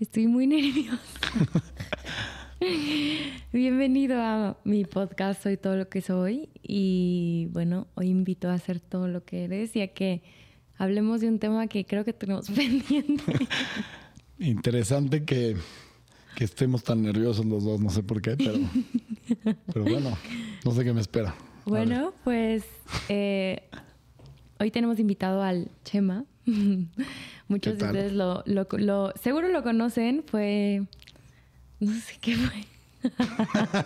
[0.00, 0.98] Estoy muy nerviosa.
[3.52, 8.80] Bienvenido a mi podcast Soy todo lo que soy y bueno, hoy invito a hacer
[8.80, 10.22] todo lo que eres y a que
[10.78, 13.22] hablemos de un tema que creo que tenemos pendiente.
[14.38, 15.58] Interesante que,
[16.34, 18.58] que estemos tan nerviosos los dos, no sé por qué, pero,
[19.66, 20.16] pero bueno,
[20.64, 21.34] no sé qué me espera.
[21.66, 22.64] Bueno, pues
[23.10, 23.64] eh,
[24.58, 26.24] hoy tenemos invitado al Chema.
[27.50, 30.86] Muchos de ustedes lo, lo, lo, seguro lo conocen, fue,
[31.80, 32.64] no sé qué fue.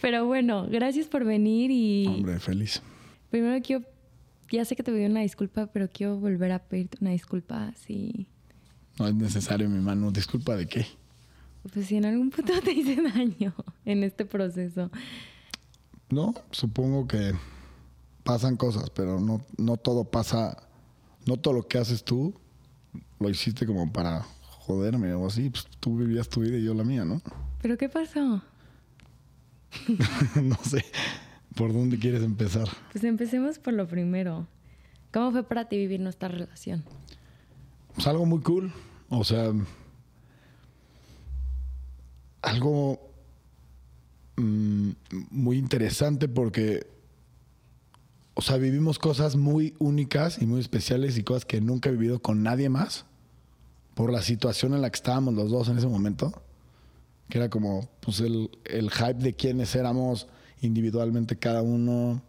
[0.00, 2.06] Pero bueno, gracias por venir y...
[2.08, 2.82] Hombre, feliz.
[3.30, 3.84] Primero quiero,
[4.50, 8.26] ya sé que te pedí una disculpa, pero quiero volver a pedirte una disculpa si...
[8.98, 10.10] No es necesario, mi mano.
[10.10, 10.86] ¿Disculpa de qué?
[11.72, 14.90] Pues si en algún punto te hice daño en este proceso.
[16.08, 17.32] No, supongo que
[18.24, 20.56] pasan cosas, pero no, no todo pasa,
[21.26, 22.34] no todo lo que haces tú
[23.18, 25.50] lo hiciste como para joderme o así.
[25.50, 27.20] Pues tú vivías tu vida y yo la mía, ¿no?
[27.60, 28.42] ¿Pero qué pasó?
[30.42, 30.84] no sé.
[31.54, 32.68] ¿Por dónde quieres empezar?
[32.92, 34.46] Pues empecemos por lo primero.
[35.12, 36.84] ¿Cómo fue para ti vivir nuestra relación?
[37.94, 38.72] Pues algo muy cool.
[39.08, 39.52] O sea,
[42.42, 43.12] algo
[44.36, 44.90] mmm,
[45.30, 46.86] muy interesante porque,
[48.40, 52.22] o sea, vivimos cosas muy únicas y muy especiales y cosas que nunca he vivido
[52.22, 53.04] con nadie más
[53.92, 56.32] por la situación en la que estábamos los dos en ese momento,
[57.28, 60.26] que era como pues el, el hype de quiénes éramos
[60.62, 62.22] individualmente cada uno,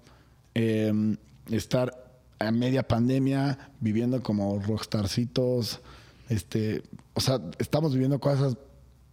[0.54, 1.16] eh,
[1.50, 5.80] estar a media pandemia viviendo como rockstarcitos,
[6.28, 8.58] este, o sea, estamos viviendo cosas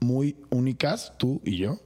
[0.00, 1.78] muy únicas, tú y yo.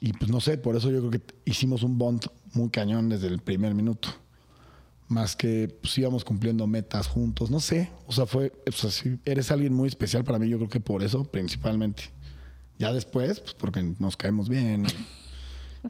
[0.00, 3.28] Y pues no sé, por eso yo creo que hicimos un bond muy cañón desde
[3.28, 4.08] el primer minuto.
[5.08, 7.90] Más que pues íbamos cumpliendo metas juntos, no sé.
[8.06, 10.80] O sea, fue, o sea, sí, eres alguien muy especial para mí, yo creo que
[10.80, 12.04] por eso principalmente.
[12.78, 14.84] Ya después, pues porque nos caemos bien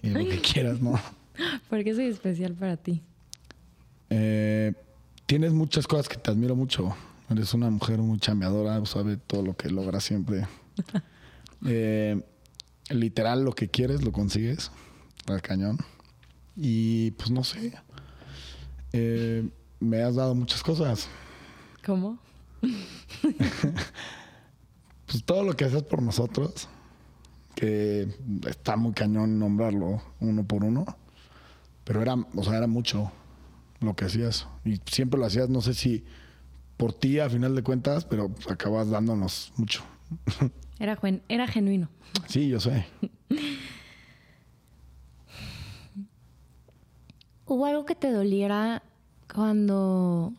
[0.02, 1.00] y, y lo que quieras, ¿no?
[1.68, 3.02] ¿Por qué soy especial para ti?
[4.10, 4.72] Eh,
[5.26, 6.94] tienes muchas cosas que te admiro mucho.
[7.28, 10.46] Eres una mujer muy chambeadora, sabe todo lo que logras siempre.
[11.66, 12.22] eh,
[12.90, 14.70] literal, lo que quieres lo consigues
[15.26, 15.78] al cañón.
[16.56, 17.72] Y pues no sé.
[18.92, 19.48] Eh,
[19.80, 21.08] me has dado muchas cosas.
[21.84, 22.18] ¿Cómo?
[25.06, 26.68] pues todo lo que haces por nosotros,
[27.54, 28.08] que
[28.46, 30.84] está muy cañón nombrarlo uno por uno,
[31.84, 33.12] pero era, o sea, era mucho
[33.80, 34.48] lo que hacías.
[34.64, 36.04] Y siempre lo hacías, no sé si
[36.76, 39.84] por ti a final de cuentas, pero acabas dándonos mucho.
[40.78, 40.98] Era,
[41.28, 41.88] era genuino.
[42.26, 42.86] Sí, yo sé.
[47.46, 48.82] ¿Hubo algo que te doliera
[49.32, 50.32] cuando...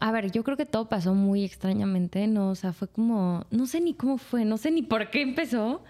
[0.00, 2.50] A ver, yo creo que todo pasó muy extrañamente, ¿no?
[2.50, 3.46] O sea, fue como...
[3.50, 5.82] No sé ni cómo fue, no sé ni por qué empezó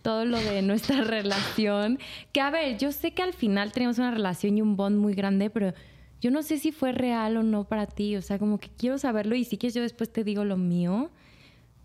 [0.00, 1.98] todo lo de nuestra relación.
[2.32, 5.14] Que a ver, yo sé que al final teníamos una relación y un bond muy
[5.14, 5.72] grande, pero
[6.20, 8.16] yo no sé si fue real o no para ti.
[8.16, 11.10] O sea, como que quiero saberlo y si quieres yo después te digo lo mío.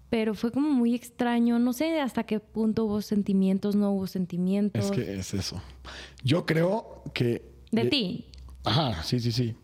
[0.09, 1.59] Pero fue como muy extraño.
[1.59, 4.85] No sé hasta qué punto hubo sentimientos, no hubo sentimientos.
[4.85, 5.61] Es que es eso.
[6.23, 7.43] Yo creo que...
[7.71, 8.25] De, de ti.
[8.63, 9.55] Ajá, sí, sí, sí.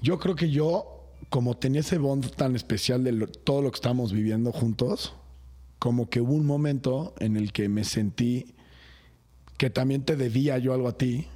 [0.00, 3.76] Yo creo que yo, como tenía ese bond tan especial de lo, todo lo que
[3.76, 5.14] estamos viviendo juntos,
[5.78, 8.54] como que hubo un momento en el que me sentí
[9.56, 11.26] que también te debía yo algo a ti,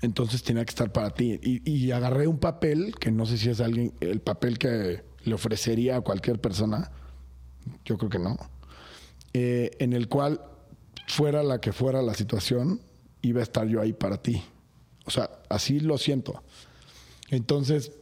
[0.00, 1.40] entonces tenía que estar para ti.
[1.42, 5.34] Y, y, agarré un papel, que no sé si es alguien, el papel que le
[5.34, 6.92] ofrecería a cualquier persona,
[7.84, 8.36] yo creo que no,
[9.32, 10.40] eh, en el cual
[11.06, 12.80] fuera la que fuera la situación,
[13.22, 14.42] iba a estar yo ahí para ti.
[15.06, 16.42] O sea, así lo siento.
[17.30, 17.92] Entonces,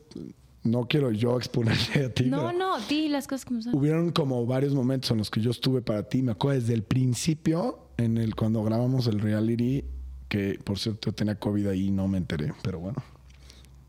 [0.63, 2.25] no quiero yo exponerte a ti.
[2.25, 3.75] No, no, di las cosas como son.
[3.75, 6.23] Hubieron como varios momentos en los que yo estuve para ti.
[6.23, 9.85] Me acuerdo desde el principio, en el cuando grabamos el reality,
[10.29, 13.03] que por cierto yo tenía COVID ahí y no me enteré, pero bueno.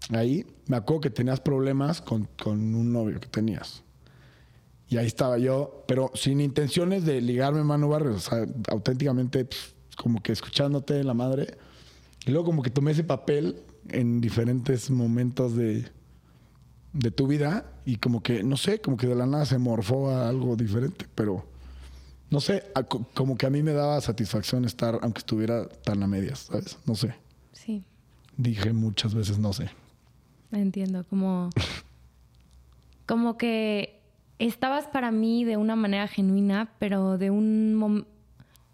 [0.09, 3.82] Ahí me acuerdo que tenías problemas con, con un novio que tenías.
[4.94, 9.74] Y ahí estaba yo, pero sin intenciones de ligarme Manu Barrios, o sea, auténticamente pues,
[9.98, 11.57] como que escuchándote la madre.
[12.28, 15.88] Y luego como que tomé ese papel en diferentes momentos de,
[16.94, 20.12] de tu vida y como que, no sé, como que de la nada se morfó
[20.12, 21.44] a algo diferente, pero
[22.30, 26.07] no sé, a, como que a mí me daba satisfacción estar, aunque estuviera tan a
[26.07, 26.78] medias, ¿sabes?
[26.86, 27.16] No sé.
[27.51, 27.84] Sí.
[28.38, 29.72] Dije muchas veces, no sé.
[30.51, 31.50] Entiendo, como,
[33.07, 34.02] como que
[34.39, 37.75] estabas para mí de una manera genuina, pero de un...
[37.75, 38.06] Mom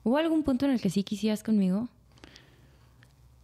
[0.03, 1.89] ¿Hubo algún punto en el que sí quisieras conmigo?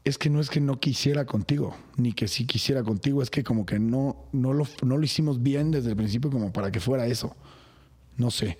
[0.06, 3.44] es que no es que no quisiera contigo, ni que sí quisiera contigo, es que
[3.44, 6.80] como que no, no, lo, no lo hicimos bien desde el principio como para que
[6.80, 7.36] fuera eso.
[8.16, 8.60] no sé.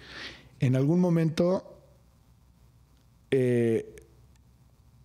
[0.60, 1.80] En algún momento,
[3.30, 3.96] eh,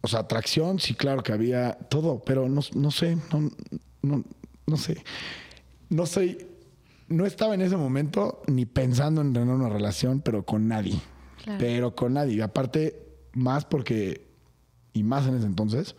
[0.01, 3.51] o sea, atracción, sí, claro que había todo, pero no, no sé, no,
[4.01, 4.25] no,
[4.67, 5.05] no sé.
[5.91, 6.47] No soy,
[7.11, 10.99] no estaba en ese momento ni pensando en tener una relación, pero con nadie.
[11.43, 11.59] Claro.
[11.59, 12.35] Pero con nadie.
[12.37, 14.27] Y aparte, más porque,
[14.93, 15.97] y más en ese entonces,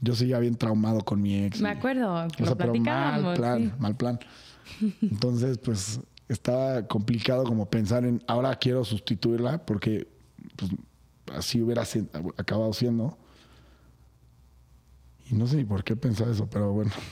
[0.00, 1.60] yo seguía bien traumado con mi ex.
[1.60, 3.72] Me y- acuerdo, o sea, pero mal plan, sí.
[3.78, 4.18] mal plan.
[5.02, 10.08] Entonces, pues estaba complicado como pensar en ahora quiero sustituirla porque
[10.56, 10.70] pues,
[11.34, 11.82] así hubiera
[12.36, 13.18] acabado siendo.
[15.30, 16.92] Y no sé ni por qué pensar eso, pero bueno.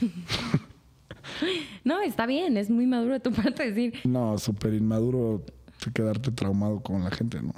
[1.83, 5.43] No, está bien, es muy maduro de tu parte decir, No, súper inmaduro
[5.93, 7.53] quedarte traumado con la gente, ¿no?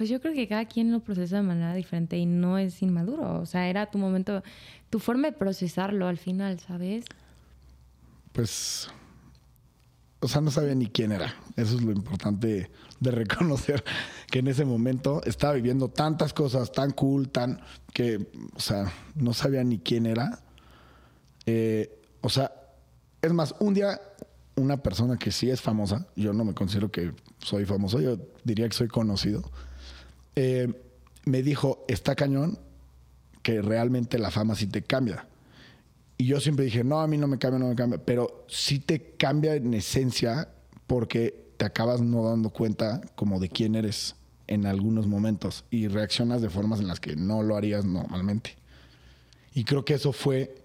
[0.00, 3.38] pues yo creo que cada quien lo procesa de manera diferente y no es inmaduro.
[3.38, 4.42] O sea, era tu momento,
[4.88, 7.04] tu forma de procesarlo al final, ¿sabes?
[8.32, 8.88] Pues.
[10.20, 11.34] O sea, no sabía ni quién era.
[11.54, 13.84] Eso es lo importante de reconocer
[14.30, 17.60] que en ese momento estaba viviendo tantas cosas tan cool, tan.
[17.92, 20.40] que, o sea, no sabía ni quién era.
[21.44, 22.52] Eh, o sea,
[23.22, 24.00] es más, un día
[24.56, 28.68] una persona que sí es famosa, yo no me considero que soy famoso, yo diría
[28.68, 29.50] que soy conocido,
[30.36, 30.72] eh,
[31.24, 32.58] me dijo, está cañón
[33.42, 35.26] que realmente la fama sí te cambia.
[36.18, 38.78] Y yo siempre dije, no, a mí no me cambia, no me cambia, pero sí
[38.78, 40.48] te cambia en esencia
[40.86, 46.42] porque te acabas no dando cuenta como de quién eres en algunos momentos y reaccionas
[46.42, 48.56] de formas en las que no lo harías normalmente.
[49.54, 50.64] Y creo que eso fue,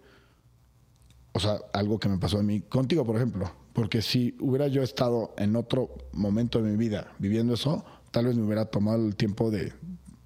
[1.35, 4.81] o sea, algo que me pasó a mí, contigo, por ejemplo, porque si hubiera yo
[4.81, 9.17] estado en otro momento de mi vida viviendo eso, tal vez me hubiera tomado el
[9.17, 9.73] tiempo de,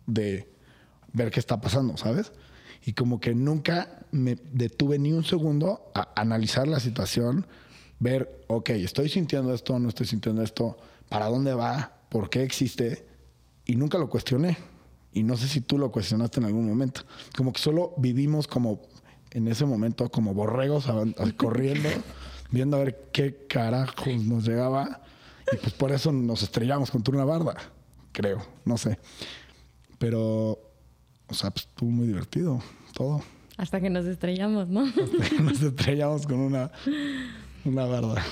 [0.05, 0.47] de
[1.11, 2.31] ver qué está pasando, ¿sabes?
[2.85, 7.47] Y como que nunca me detuve ni un segundo a analizar la situación,
[7.97, 10.77] ver, ok, estoy sintiendo esto, no estoy sintiendo esto,
[11.09, 13.03] para dónde va, por qué existe,
[13.65, 14.59] y nunca lo cuestioné.
[15.11, 17.01] Y no sé si tú lo cuestionaste en algún momento.
[17.35, 18.79] Como que solo vivimos como
[19.31, 20.87] en ese momento como borregos
[21.37, 21.89] corriendo,
[22.51, 25.01] viendo a ver qué carajos nos llegaba.
[25.51, 27.55] Y pues por eso nos estrellamos contra una barda,
[28.11, 28.99] creo, no sé.
[29.97, 30.59] Pero,
[31.27, 32.61] o sea, pues estuvo muy divertido
[32.93, 33.21] todo.
[33.57, 34.85] Hasta que nos estrellamos, ¿no?
[35.41, 36.71] Nos estrellamos con una,
[37.65, 38.23] una barda.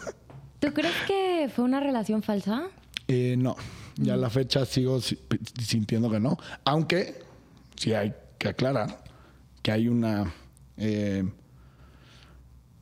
[0.60, 2.64] ¿Tú crees que fue una relación falsa?
[3.08, 3.56] Eh, no,
[3.96, 5.18] ya a la fecha sigo si-
[5.62, 6.36] sintiendo que no.
[6.66, 7.22] Aunque
[7.76, 9.02] sí hay que aclarar
[9.66, 10.32] que hay una
[10.76, 11.24] eh,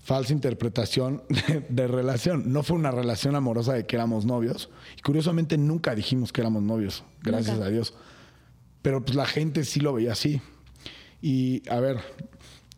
[0.02, 2.52] falsa interpretación de, de relación.
[2.52, 4.68] No fue una relación amorosa de que éramos novios.
[4.98, 7.68] Y curiosamente nunca dijimos que éramos novios, gracias Nunca.
[7.68, 7.94] a Dios.
[8.82, 10.42] Pero pues la gente sí lo veía así.
[11.22, 12.00] Y a ver,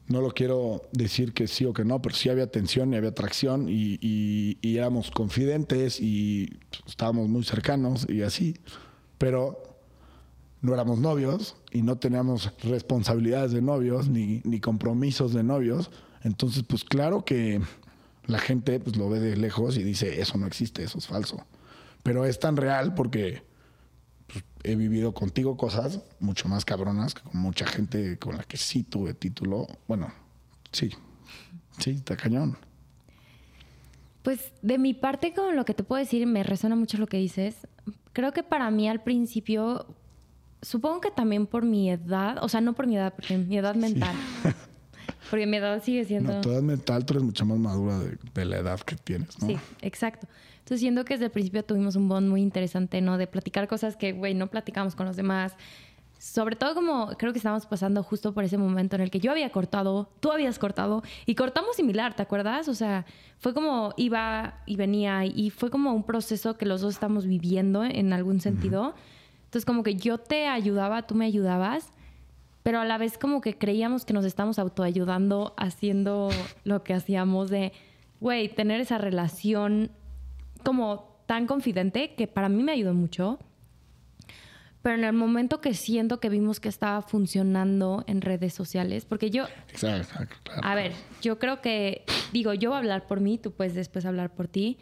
[0.06, 3.10] no lo quiero decir que sí o que no, pero sí había tensión y había
[3.10, 8.54] atracción y, y- y éramos confidentes y estábamos muy cercanos y así.
[9.18, 9.75] Pero
[10.60, 15.90] no éramos novios y no teníamos responsabilidades de novios ni, ni compromisos de novios.
[16.22, 17.60] Entonces, pues claro que
[18.26, 21.44] la gente pues, lo ve de lejos y dice, eso no existe, eso es falso.
[22.02, 23.42] Pero es tan real porque
[24.26, 28.56] pues, he vivido contigo cosas mucho más cabronas que con mucha gente con la que
[28.56, 29.66] sí tuve título.
[29.86, 30.12] Bueno,
[30.72, 30.90] sí,
[31.78, 32.56] sí, está cañón.
[34.22, 37.18] Pues de mi parte, con lo que te puedo decir, me resuena mucho lo que
[37.18, 37.68] dices.
[38.12, 39.86] Creo que para mí al principio,
[40.66, 43.74] supongo que también por mi edad, o sea, no por mi edad, porque mi edad
[43.74, 44.14] mental.
[45.30, 46.34] Porque mi edad sigue siendo...
[46.34, 49.40] No, tu edad mental, tú eres mucho más madura de, de la edad que tienes,
[49.42, 49.48] ¿no?
[49.48, 50.28] Sí, exacto.
[50.58, 53.18] Entonces siento que desde el principio tuvimos un bond muy interesante, ¿no?
[53.18, 55.56] De platicar cosas que, güey, no platicamos con los demás.
[56.18, 59.32] Sobre todo como creo que estábamos pasando justo por ese momento en el que yo
[59.32, 62.68] había cortado, tú habías cortado y cortamos similar, ¿te acuerdas?
[62.68, 63.04] O sea,
[63.38, 67.82] fue como iba y venía y fue como un proceso que los dos estamos viviendo
[67.82, 68.94] en algún sentido.
[69.56, 71.90] Entonces como que yo te ayudaba, tú me ayudabas,
[72.62, 76.28] pero a la vez como que creíamos que nos estamos autoayudando haciendo
[76.64, 77.72] lo que hacíamos de,
[78.20, 79.92] güey, tener esa relación
[80.62, 83.38] como tan confidente que para mí me ayudó mucho.
[84.82, 89.30] Pero en el momento que siento que vimos que estaba funcionando en redes sociales, porque
[89.30, 90.60] yo, Exacto, claro.
[90.62, 94.04] a ver, yo creo que, digo, yo voy a hablar por mí, tú puedes después
[94.04, 94.76] hablar por ti,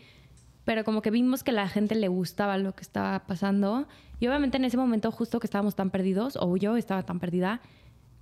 [0.64, 3.86] pero como que vimos que la gente le gustaba lo que estaba pasando
[4.24, 7.60] y obviamente en ese momento justo que estábamos tan perdidos, o yo estaba tan perdida,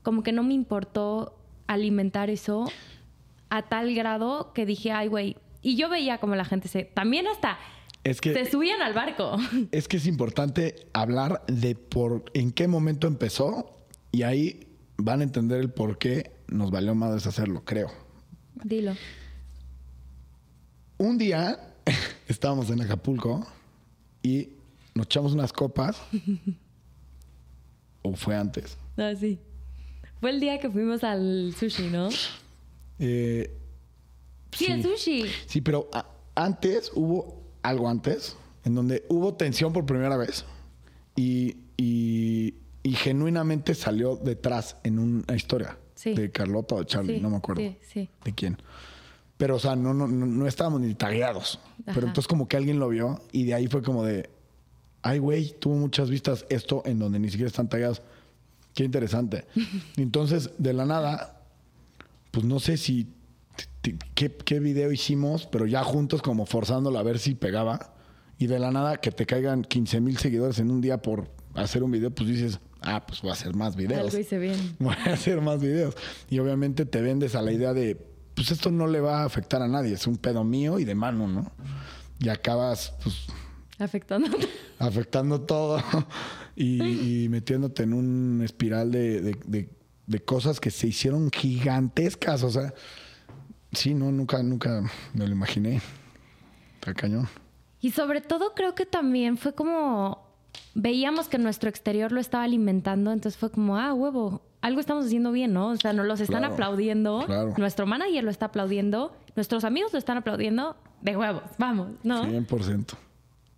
[0.03, 2.65] como que no me importó alimentar eso
[3.51, 7.29] a tal grado que dije, ay, güey, y yo veía como la gente se, también
[7.29, 7.57] hasta
[8.03, 9.37] Es que, se subían al barco.
[9.71, 13.71] es que es importante hablar de por en qué momento empezó
[14.11, 14.67] y ahí
[14.97, 17.93] van a entender el por qué nos valió madres hacerlo, creo.
[18.65, 18.97] Dilo.
[20.99, 21.77] Un día
[22.27, 23.47] estábamos en Acapulco
[24.21, 24.49] y
[24.95, 25.97] nos echamos unas copas.
[28.03, 28.77] ¿O fue antes?
[28.97, 29.39] Ah, sí.
[30.21, 32.09] Fue el día que fuimos al sushi, ¿no?
[32.99, 33.59] Eh,
[34.53, 35.25] Sí, el sushi.
[35.47, 35.89] Sí, pero
[36.35, 40.45] antes hubo algo antes en donde hubo tensión por primera vez
[41.17, 46.13] y, y- y genuinamente salió detrás en una historia Sí.
[46.15, 48.11] de Carlota o de Charlie, Sí, no me acuerdo sí, sí.
[48.25, 48.59] de quién.
[49.39, 51.59] Pero, o sea, no, no, no, no estábamos ni tagueados.
[51.87, 51.93] Ajá.
[51.95, 54.29] Pero entonces como que alguien lo vio y de ahí fue como de,
[55.03, 58.03] ay, güey, tuvo muchas vistas esto en donde ni siquiera están tagueados.
[58.75, 59.45] Qué interesante.
[59.97, 61.43] Entonces, de la nada,
[62.31, 63.09] pues no sé si
[64.15, 67.95] qué, qué video hicimos, pero ya juntos como forzándolo a ver si pegaba.
[68.39, 71.83] Y de la nada que te caigan 15 mil seguidores en un día por hacer
[71.83, 74.07] un video, pues dices, ah, pues voy a hacer más videos.
[74.07, 74.77] Algo hice bien.
[74.79, 75.95] Voy a hacer más videos.
[76.31, 77.97] Y obviamente te vendes a la idea de,
[78.35, 80.95] pues esto no le va a afectar a nadie, es un pedo mío y de
[80.95, 81.53] mano, ¿no?
[82.19, 83.27] Y acabas, pues,
[83.83, 84.29] Afectando.
[84.79, 85.83] afectando todo
[86.57, 89.69] y, y metiéndote en un espiral de, de- de-
[90.07, 92.43] de cosas que se hicieron gigantescas.
[92.43, 92.75] O sea,
[93.73, 94.83] sí, no, nunca, nunca
[95.15, 95.81] me lo imaginé.
[96.75, 97.29] Está cañón.
[97.81, 100.27] Y sobre todo creo que también fue como
[100.75, 105.33] veíamos que nuestro exterior lo estaba alimentando, entonces fue como, ah, huevo, algo estamos haciendo
[105.33, 105.69] bien, ¿no?
[105.69, 107.55] O sea, nos los están Claro, aplaudiendo, claro.
[107.57, 112.25] nuestro manager lo está aplaudiendo, nuestros amigos lo están aplaudiendo, de huevos, vamos, ¿no?
[112.27, 112.95] 100%.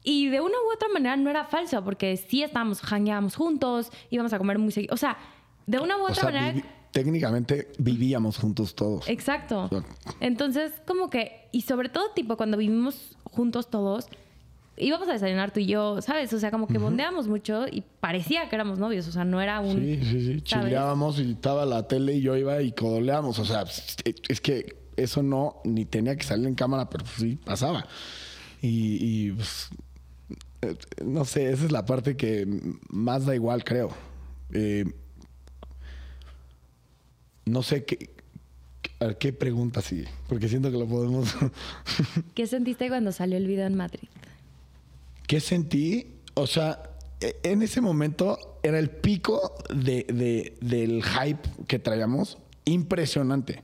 [0.04, 4.32] Y de una u otra manera no era falso, porque sí estábamos, jangueábamos juntos, íbamos
[4.32, 4.94] a comer muy seguido.
[4.94, 5.16] O sea,
[5.66, 6.52] de una u O otra sea, manera.
[6.52, 9.08] vivi- técnicamente vivíamos juntos todos.
[9.08, 9.64] Exacto.
[9.64, 9.82] O sea,
[10.20, 14.06] Entonces, como que, y sobre todo, tipo, cuando vivimos juntos todos,
[14.76, 16.32] íbamos a desayunar tú y yo, ¿sabes?
[16.34, 19.61] O sea, como que bondeamos mucho y parecía que éramos novios, o sea, no era
[19.61, 19.76] un.
[19.80, 20.40] Sí, sí, sí.
[20.42, 23.38] Chileábamos y estaba la tele y yo iba y codoleábamos.
[23.38, 23.64] O sea,
[24.28, 27.87] es que eso no, ni tenía que salir en cámara, pero pues sí, pasaba.
[28.62, 29.68] Y, y, pues,
[31.04, 32.47] no sé, esa es la parte que
[32.88, 33.90] más da igual, creo.
[34.52, 34.85] Eh,
[37.47, 38.11] no sé qué,
[39.00, 41.35] a ver, qué pregunta sigue, porque siento que lo podemos...
[42.35, 44.09] ¿Qué sentiste cuando salió el video en Madrid?
[45.26, 46.06] ¿Qué sentí?
[46.35, 46.83] O sea,
[47.21, 52.38] e- en ese momento era el pico de, de- del hype que traíamos.
[52.64, 53.62] Impresionante.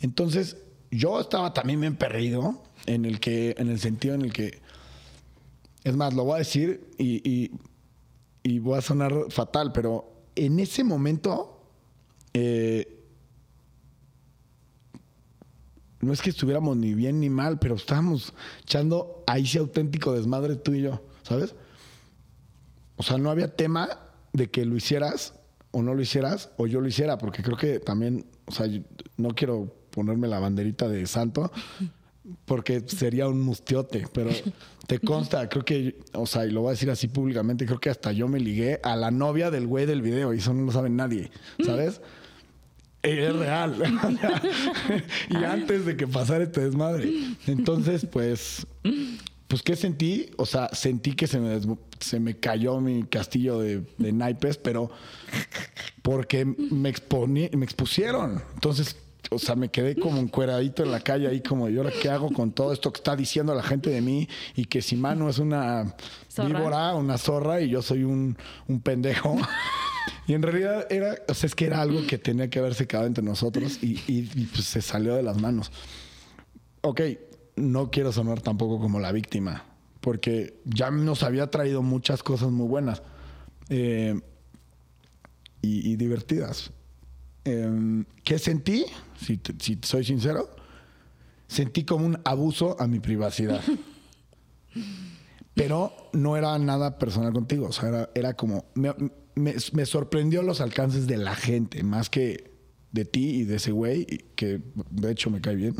[0.00, 0.56] Entonces,
[0.90, 4.60] yo estaba también bien perdido en el que, en el sentido en el que.
[5.84, 7.50] Es más, lo voy a decir y,
[8.44, 11.60] y- voy a sonar fatal, pero en ese momento.
[12.34, 12.94] eh,
[16.00, 18.32] no es que estuviéramos ni bien ni mal, pero estábamos
[18.62, 21.54] echando ahí sí auténtico desmadre tú y yo, ¿sabes?
[22.96, 23.88] O sea, no había tema
[24.32, 25.34] de que lo hicieras
[25.72, 28.66] o no lo hicieras o yo lo hiciera, porque creo que también, o sea,
[29.16, 31.50] no quiero ponerme la banderita de santo,
[32.44, 34.30] porque sería un mustiote, pero
[34.86, 37.90] te consta, creo que, o sea, y lo voy a decir así públicamente, creo que
[37.90, 40.72] hasta yo me ligué a la novia del güey del video y eso no lo
[40.72, 41.30] sabe nadie,
[41.64, 42.00] ¿sabes?
[43.02, 43.76] Es real.
[45.30, 47.12] y antes de que pasara este desmadre.
[47.46, 48.66] Entonces, pues,
[49.46, 50.30] pues, ¿qué sentí?
[50.36, 51.60] O sea, sentí que se me,
[52.00, 54.90] se me cayó mi castillo de, de naipes, pero
[56.02, 58.42] porque me, exponí, me expusieron.
[58.54, 58.96] Entonces,
[59.30, 62.30] o sea, me quedé como encueradito en la calle ahí como, ¿y ahora qué hago
[62.32, 64.28] con todo esto que está diciendo la gente de mí?
[64.54, 65.94] Y que si Manu es una
[66.30, 66.48] Zorra.
[66.58, 68.36] víbora, una zorra, y yo soy un,
[68.68, 69.36] un pendejo.
[70.26, 73.06] Y en realidad era, o sea, es que era algo que tenía que haberse quedado
[73.06, 75.70] entre nosotros y, y- y, pues se salió de las manos.
[76.82, 77.00] Ok,
[77.56, 79.64] no quiero sonar tampoco como la víctima,
[80.00, 83.02] porque ya nos había traído muchas cosas muy buenas
[83.68, 84.18] eh,
[85.60, 86.70] y, y divertidas.
[87.44, 88.84] Eh, ¿Qué sentí?
[89.20, 90.48] Si, te- si soy sincero,
[91.46, 93.60] sentí como un abuso a mi privacidad.
[95.54, 97.66] Pero no era nada personal contigo.
[97.68, 98.64] O sea, era, era como.
[98.74, 98.94] Me,
[99.34, 102.52] me- me sorprendió los alcances de la gente, más que
[102.92, 104.06] de ti y de ese güey,
[104.36, 104.60] que
[104.90, 105.74] de hecho me cae bien.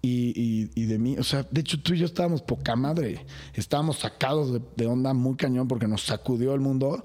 [0.00, 3.26] Y, y- y de mí, o sea, de hecho tú y yo estábamos poca madre.
[3.54, 7.04] Estábamos sacados de, de onda muy cañón porque nos sacudió el mundo.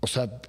[0.00, 0.40] O sea,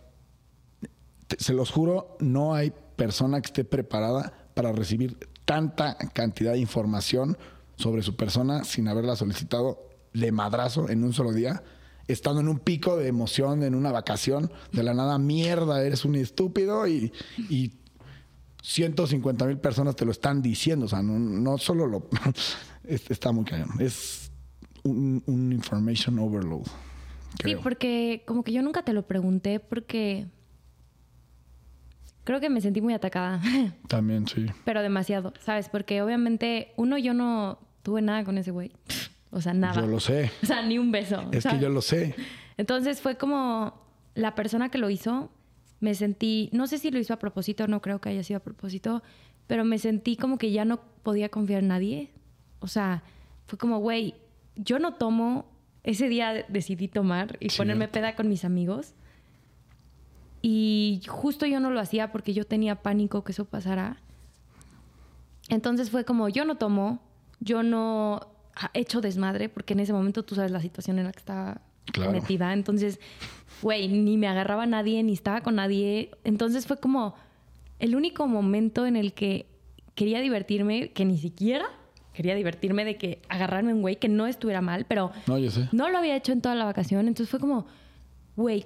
[1.28, 2.74] te- se los juro, no hay
[3.06, 7.36] persona que esté preparada para recibir tanta cantidad de información
[7.78, 11.64] sobre su persona sin haberla solicitado de madrazo en un solo día,
[12.08, 16.16] estando en un pico de emoción, en una vacación, de la nada, mierda, eres un
[16.16, 17.12] estúpido y,
[17.50, 17.72] y
[18.62, 22.08] 150 mil personas te lo están diciendo, o sea, no, no solo lo...
[22.84, 24.32] es- está muy cañón, es
[24.84, 26.68] un, un information overload.
[27.44, 30.28] Sí, porque como que yo nunca te lo pregunté porque
[32.24, 33.42] creo que me sentí muy atacada,
[33.88, 34.46] También, sí.
[34.66, 35.70] pero demasiado, ¿sabes?
[35.70, 38.72] Porque obviamente, uno, yo no tuve nada con ese güey.
[39.32, 39.82] O sea, nada.
[39.82, 40.30] Yo lo sé.
[40.44, 41.24] O sea, ni un beso.
[41.32, 42.16] Es que yo lo sé.
[42.58, 43.82] Entonces fue como
[44.14, 45.32] la persona que lo hizo,
[45.80, 48.44] me sentí, no sé si lo hizo a propósito, no creo que haya sido a
[48.44, 49.02] propósito,
[49.48, 52.12] pero me sentí como que ya no podía confiar en nadie.
[52.60, 53.04] O sea,
[53.48, 54.16] fue como, güey,
[54.56, 55.46] yo no tomo,
[55.84, 58.94] ese día decidí tomar y ponerme peda con mis amigos.
[60.42, 63.98] Y justo yo no lo hacía porque yo tenía pánico que eso pasara.
[65.50, 67.00] Entonces fue como, yo no tomo,
[67.40, 68.28] yo no
[68.74, 71.62] he hecho desmadre, porque en ese momento tú sabes la situación en la que estaba
[72.12, 72.54] metida.
[72.54, 73.00] Entonces,
[73.62, 76.12] güey, ni me agarraba nadie, ni estaba con nadie.
[76.24, 77.16] Entonces fue como
[77.80, 79.48] el único momento en el que
[79.96, 81.66] quería divertirme, que ni siquiera
[82.14, 85.70] quería divertirme de que agarrarme un güey que no estuviera mal, pero no, yo sé.
[85.72, 87.08] no lo había hecho en toda la vacación.
[87.08, 87.68] Entonces fue como,
[88.36, 88.66] güey,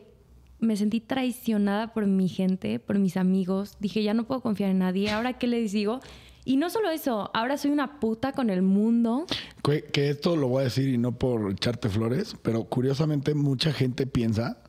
[0.59, 3.77] me sentí traicionada por mi gente, por mis amigos.
[3.79, 5.11] Dije, ya no puedo confiar en nadie.
[5.11, 5.99] Ahora, ¿qué les digo?
[6.47, 9.25] Y no solo eso, ahora soy una puta con el mundo.
[9.63, 14.05] Que, esto lo voy a decir y no por echarte flores, pero curiosamente mucha gente
[14.05, 14.59] piensa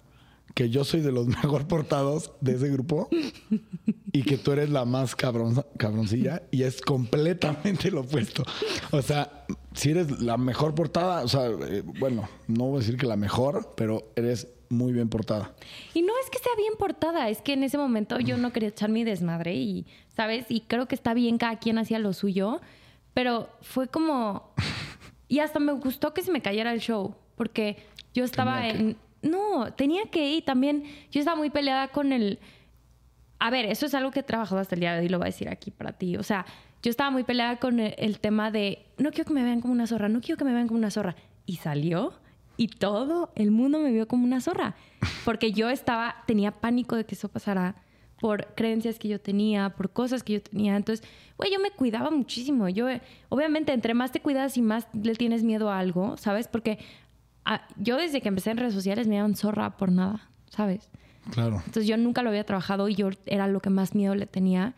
[0.54, 3.10] que yo soy de los mejor portados de ese grupo
[4.10, 8.42] y que tú eres la más cabroncilla y es completamente lo opuesto.
[8.90, 12.96] O sea, si eres la mejor portada, o sea, eh, bueno, no voy a decir
[12.96, 15.52] que la mejor, pero eres muy bien portada.
[15.94, 18.68] Y no es que sea bien portada, es que en ese momento yo no quería
[18.70, 20.46] echar mi desmadre y, ¿sabes?
[20.48, 22.60] Y creo que está bien, cada quien hacía lo suyo,
[23.14, 24.52] pero fue como...
[25.28, 27.78] Y hasta me gustó que se me cayera el show, porque
[28.14, 28.96] yo estaba en...
[29.22, 30.84] No, tenía que ir también.
[31.10, 32.38] Yo estaba muy peleada con el...
[33.38, 35.24] A ver, eso es algo que he trabajado hasta el día de hoy, lo voy
[35.24, 36.16] a decir aquí para ti.
[36.16, 36.46] O sea,
[36.82, 39.86] yo estaba muy peleada con el tema de, no quiero que me vean como una
[39.86, 41.16] zorra, no quiero que me vean como una zorra.
[41.44, 42.14] Y salió
[42.56, 44.74] y todo el mundo me vio como una zorra,
[45.24, 47.76] porque yo estaba, tenía pánico de que eso pasara
[48.20, 50.76] por creencias que yo tenía, por cosas que yo tenía.
[50.76, 52.68] Entonces, güey, yo me cuidaba muchísimo.
[52.68, 52.86] Yo,
[53.28, 56.48] obviamente, entre más te cuidas y más le tienes miedo a algo, ¿sabes?
[56.48, 56.78] Porque
[57.44, 60.90] ah, yo desde que empecé en redes sociales me daban zorra por nada, ¿sabes?
[61.30, 61.56] Claro.
[61.56, 64.74] Entonces yo nunca lo había trabajado y yo era lo que más miedo le tenía.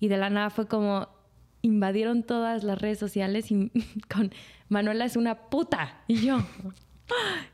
[0.00, 1.08] Y de la nada fue como
[1.60, 3.70] invadieron todas las redes sociales y
[4.12, 4.32] con
[4.68, 6.02] Manuela es una puta.
[6.06, 6.38] Y yo,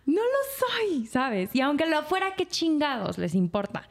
[0.07, 1.55] no lo soy, ¿sabes?
[1.55, 3.89] Y aunque lo fuera, qué chingados les importa.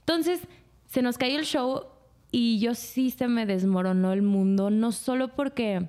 [0.00, 0.40] Entonces,
[0.86, 1.84] se nos cayó el show
[2.32, 5.88] y yo sí se me desmoronó el mundo, no solo porque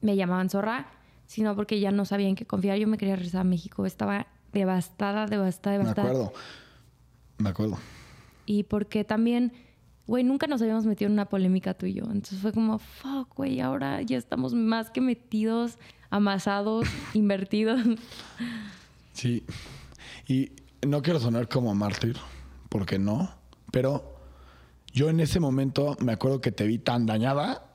[0.00, 0.90] me llamaban zorra,
[1.26, 2.78] sino porque ya no sabía en qué confiar.
[2.78, 6.08] Yo me quería regresar a México, estaba devastada, devastada, devastada.
[6.08, 6.32] Me acuerdo,
[7.38, 7.78] me acuerdo.
[8.46, 9.52] Y porque también,
[10.10, 12.02] güey, nunca nos habíamos metido en una polémica tú y yo.
[12.02, 15.78] Entonces fue como, fuck, güey, ahora ya estamos más que metidos
[16.10, 17.80] amasados, invertidos.
[19.12, 19.44] Sí.
[20.26, 20.50] Y
[20.84, 22.16] no quiero sonar como mártir,
[22.68, 23.30] porque no,
[23.70, 24.16] pero
[24.92, 27.70] yo en ese momento me acuerdo que te vi tan dañada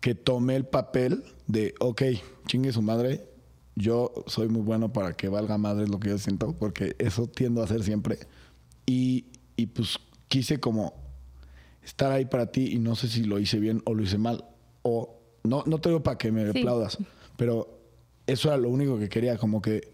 [0.00, 2.02] que tomé el papel de, ok,
[2.46, 3.30] chingue su madre,
[3.76, 7.62] yo soy muy bueno para que valga madre lo que yo siento, porque eso tiendo
[7.62, 8.18] a hacer siempre.
[8.84, 9.24] Y,
[9.56, 9.98] y pues
[10.28, 10.97] quise como
[11.82, 14.44] estar ahí para ti y no sé si lo hice bien o lo hice mal.
[14.82, 16.98] O no, no te digo para que me aplaudas,
[17.36, 17.78] pero
[18.26, 19.92] eso era lo único que quería, como que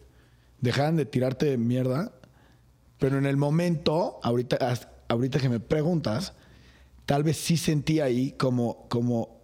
[0.61, 2.13] dejaran de tirarte de mierda.
[2.99, 4.59] Pero en el momento, ahorita,
[5.09, 6.35] ahorita que me preguntas,
[7.07, 9.41] tal vez sí sentí ahí como, como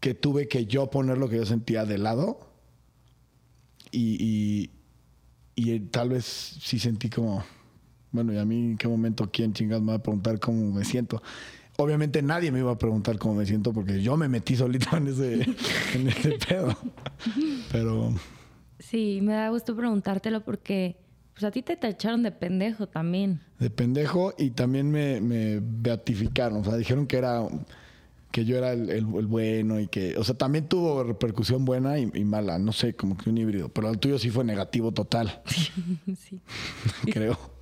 [0.00, 2.48] que tuve que yo poner lo que yo sentía de lado.
[3.90, 4.70] Y,
[5.56, 7.44] y, tal vez sí sentí como,
[8.12, 10.84] bueno, y a mí en qué momento, quién chingas me va a preguntar cómo me
[10.84, 11.22] siento
[11.80, 15.08] obviamente nadie me iba a preguntar cómo me siento porque yo me metí solito en
[15.08, 15.34] ese,
[15.94, 16.76] en ese pedo.
[17.70, 18.14] Pero.
[18.78, 20.96] Sí, me da gusto preguntártelo porque
[21.32, 23.40] pues a ti te tacharon de pendejo también.
[23.60, 26.60] De pendejo y también me, me beatificaron.
[26.60, 27.46] O sea, dijeron que era
[28.32, 32.58] que yo era el, bueno y que, o sea, también tuvo repercusión buena y, mala,
[32.58, 35.42] no sé, como que un híbrido, pero el tuyo sí fue negativo total.
[36.18, 36.40] sí.
[37.12, 37.57] Creo.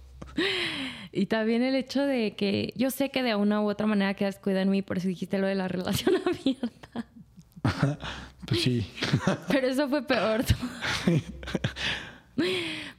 [1.12, 4.38] Y también el hecho de que yo sé que de una u otra manera quedas
[4.38, 7.06] cuidado en mí, por eso dijiste lo de la relación abierta.
[8.46, 8.86] pues sí.
[9.48, 10.44] Pero eso fue peor.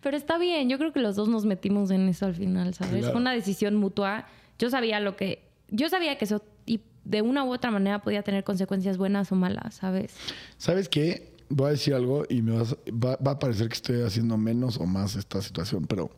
[0.02, 3.06] Pero está bien, yo creo que los dos nos metimos en eso al final, ¿sabes?
[3.06, 4.26] Fue una decisión mutua.
[4.58, 5.44] Yo sabía lo que.
[5.70, 9.36] Yo sabía que eso y de una u otra manera podía tener consecuencias buenas o
[9.36, 10.16] malas, ¿sabes?
[10.58, 11.34] ¿Sabes qué?
[11.50, 14.86] Voy a decir algo y me va, va a parecer que estoy haciendo menos o
[14.86, 16.10] más esta situación, pero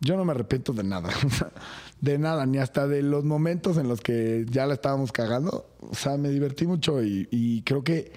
[0.00, 1.10] yo no me arrepiento de nada.
[2.00, 5.68] de nada, ni hasta de los momentos en los que ya la estábamos cagando.
[5.80, 8.12] O sea, me divertí mucho y, creo que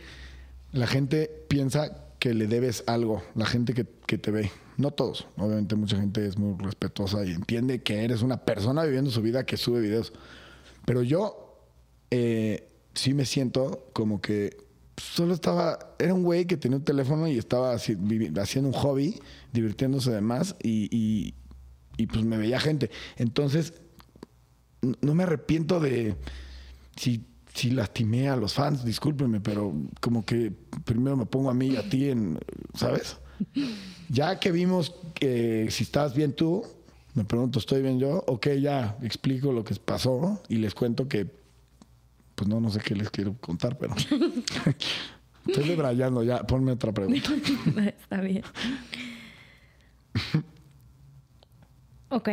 [0.71, 3.83] la gente piensa que le debes algo, la gente que,
[4.17, 4.51] te ve.
[4.77, 9.11] No todos, obviamente mucha gente es muy respetuosa y entiende que eres una persona viviendo
[9.11, 10.13] su vida que sube videos.
[10.85, 11.59] Pero yo
[12.09, 14.57] eh, sí me siento como que
[14.97, 18.75] solo estaba, era un güey que tenía un teléfono y estaba haci- vivi- haciendo un
[18.75, 19.19] hobby,
[19.51, 21.33] divirtiéndose demás y, y,
[21.97, 22.89] y, pues me veía gente.
[23.17, 23.73] Entonces,
[25.01, 26.15] no me arrepiento de
[26.95, 30.51] si, si lastimé a los fans, discúlpenme, pero como que
[30.85, 32.39] primero me pongo a mí y a ti en,
[32.73, 33.17] ¿sabes?
[34.09, 36.63] Ya que vimos que si estás bien tú,
[37.13, 38.23] me pregunto, ¿estoy bien yo?
[38.27, 41.27] Ok, ya explico lo que pasó y les cuento que,
[42.35, 43.95] pues no, no sé qué les quiero contar, pero
[45.47, 46.43] estoy debrayando ya.
[46.43, 47.29] Ponme otra pregunta.
[47.85, 48.43] Está bien.
[52.15, 52.29] Ok,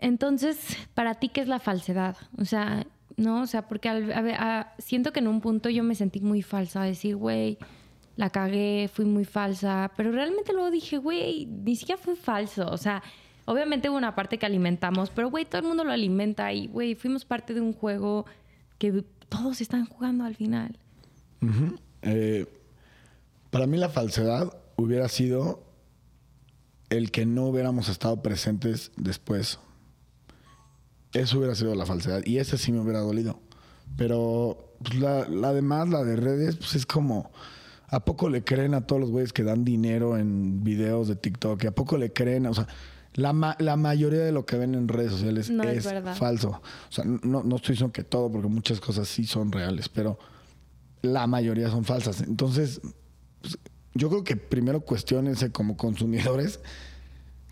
[0.00, 0.58] entonces,
[0.94, 2.16] ¿para ti qué es la falsedad?
[2.38, 6.20] O sea, no, o sea, porque al- siento que en un punto yo me sentí
[6.20, 7.56] muy falsa, decir, güey,
[8.16, 12.76] la cagué, fui muy falsa, pero realmente luego dije, güey, ni siquiera fue falso, o
[12.76, 13.02] sea,
[13.46, 16.94] obviamente hubo una parte que alimentamos, pero güey, todo el mundo lo alimenta y, güey,
[16.94, 18.26] fuimos parte de un juego
[18.78, 20.78] que todos están jugando al final.
[22.02, 22.46] Eh,
[23.50, 25.62] para mí la falsedad hubiera sido
[26.96, 29.58] el que no hubiéramos estado presentes después.
[31.12, 32.22] Eso hubiera sido la falsedad.
[32.24, 33.40] Y ese sí me hubiera dolido.
[33.96, 37.30] Pero pues, la, la demás, la de redes, pues es como...
[37.88, 41.62] ¿A poco le creen a todos los güeyes que dan dinero en videos de TikTok?
[41.62, 42.46] ¿Y ¿A poco le creen?
[42.46, 42.66] O sea,
[43.12, 46.62] la, ma- la mayoría de lo que ven en redes sociales No es es, falso.
[46.88, 50.18] O sea, no, no estoy diciendo que todo, porque muchas cosas sí son reales, pero
[51.02, 52.22] la mayoría son falsas.
[52.22, 52.80] Entonces,
[53.42, 53.58] pues,
[53.94, 56.60] yo creo que primero cuestionense como consumidores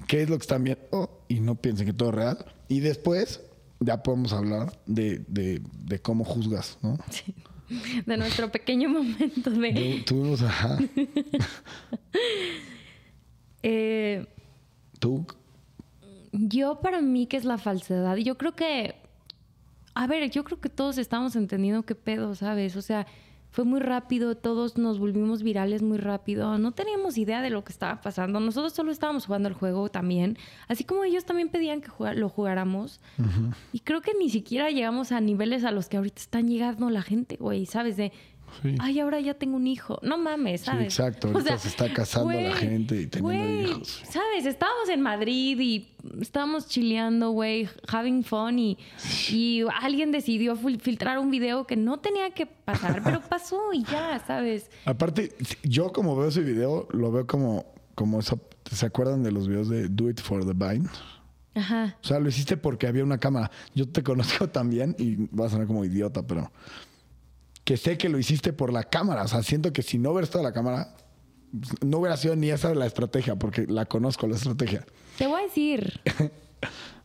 [0.07, 2.45] qué es lo que están viendo y no piensen que todo es real.
[2.69, 3.41] Y después
[3.81, 6.99] ya podemos hablar de, de- de cómo juzgas, ¿no?
[8.05, 10.03] De nuestro pequeño momento de...
[10.05, 10.79] Tú, tuvimos, ajá,
[13.63, 14.27] Eh,
[14.99, 15.27] tú,
[16.33, 18.17] Yo para mí, ¿qué es la falsedad?
[18.17, 18.95] Yo creo que,
[19.95, 22.77] a ver, yo creo que todos estamos entendiendo qué pedo, ¿sabes?
[22.77, 23.07] O sea,
[23.51, 27.73] fue muy rápido, todos nos volvimos virales muy rápido, no teníamos idea de lo que
[27.73, 31.91] estaba pasando, nosotros solo estábamos jugando el juego también, así como ellos también pedían que
[32.15, 33.01] lo jugáramos.
[33.73, 37.03] Y creo que ni siquiera llegamos a niveles a los que ahorita están llegando la
[37.03, 37.97] gente, güey, ¿sabes?
[37.97, 38.13] De,
[38.63, 38.75] Sí.
[38.81, 39.99] ay, ahora ya tengo un hijo.
[40.03, 40.85] No mames, Sí, ¿sabes?
[40.87, 41.29] exacto.
[41.29, 44.03] Ahorita se está casando la gente y teniendo hijos.
[44.11, 44.47] ¿Sabes?
[44.47, 45.89] Estábamos en Madrid y
[46.21, 48.79] estábamos chileando, güey, having fun y,
[49.31, 53.83] y alguien decidió fil- filtrar un video que no tenía que pasar, pero pasó y
[53.85, 54.71] ya, ¿sabes?
[54.85, 55.33] Aparte,
[55.63, 58.41] yo como veo ese video, lo veo como, como eso.
[58.71, 60.89] ¿Se acuerdan de los videos de Do It for the Vine?
[61.55, 61.97] Ajá.
[62.03, 63.51] O sea, lo hiciste porque había una cámara.
[63.75, 66.53] Yo te conozco también y vas a sonar como idiota, pero
[67.65, 69.23] que sé que lo hiciste por la cámara.
[69.23, 70.95] O sea, siento que si no hubiera estado la cámara,
[71.85, 74.85] no hubiera sido ni esa la estrategia, porque la conozco la estrategia.
[75.19, 76.01] Te voy a decir.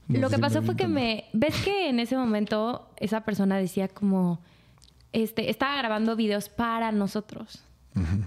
[0.08, 1.26] No Lo que pasó fue que me.
[1.34, 4.40] ¿Ves que en ese momento esa persona decía como.
[5.14, 7.64] Este, estaba grabando videos para nosotros.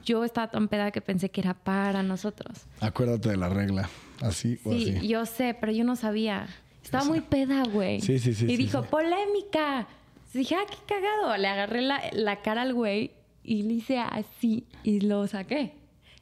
[0.04, 2.62] Yo estaba tan peda que pensé que era para nosotros.
[2.80, 3.88] Acuérdate de la regla.
[4.20, 5.06] Así o Sí, así.
[5.06, 6.48] yo sé, pero yo no sabía.
[6.82, 8.00] Estaba muy peda, güey.
[8.00, 8.88] Sí, sí, sí, Y sí, dijo, sí.
[8.90, 9.86] polémica.
[10.32, 11.36] Dije, ah, qué cagado.
[11.36, 13.12] Le agarré la, la cara al güey
[13.42, 15.74] y le hice así y lo saqué.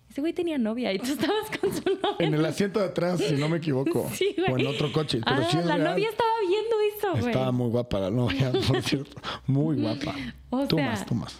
[0.09, 2.17] Ese güey tenía novia y tú estabas con su novia.
[2.27, 4.09] En el asiento de atrás, si no me equivoco.
[4.15, 4.51] Sí, güey.
[4.53, 5.21] o en otro coche.
[5.25, 5.91] Pero Ah, sí es la real.
[5.91, 7.27] novia estaba viendo eso, güey.
[7.27, 9.21] Estaba muy guapa la novia, por cierto.
[9.47, 10.15] Muy guapa.
[10.51, 11.37] O tú sea- más, tú más.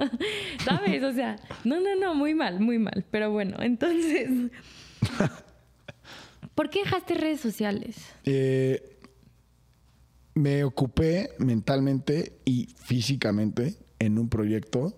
[0.64, 1.02] ¿Sabes?
[1.04, 3.04] O sea, no, no, no, muy mal, muy mal.
[3.10, 4.30] Pero bueno, entonces.
[6.54, 7.96] ¿Por qué dejaste redes sociales?
[8.24, 8.97] Eh,
[10.38, 14.94] me ocupé mentalmente y físicamente en un proyecto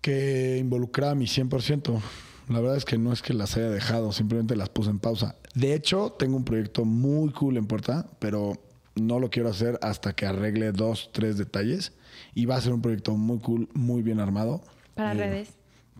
[0.00, 2.00] que involucraba a mi 100%.
[2.48, 5.34] La verdad es que no es que las haya dejado, simplemente las puse en pausa.
[5.54, 8.52] De hecho, tengo un proyecto muy cool en puerta, pero
[8.94, 11.92] no lo quiero hacer hasta que arregle dos, tres detalles.
[12.34, 14.62] Y va a ser un proyecto muy cool, muy bien armado.
[14.94, 15.48] Para Eh, redes.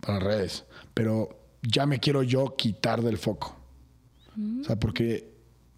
[0.01, 0.65] para redes.
[0.93, 1.29] Pero
[1.61, 3.55] ya me quiero yo quitar del foco.
[4.61, 5.33] O sea, porque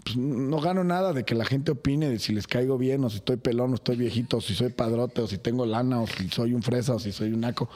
[0.10, 3.10] pues, no gano nada de que la gente opine de si les caigo bien, o
[3.10, 6.08] si estoy pelón, o estoy viejito, o si soy padrote, o si tengo lana, o
[6.08, 7.70] si soy un fresa, o si soy un naco.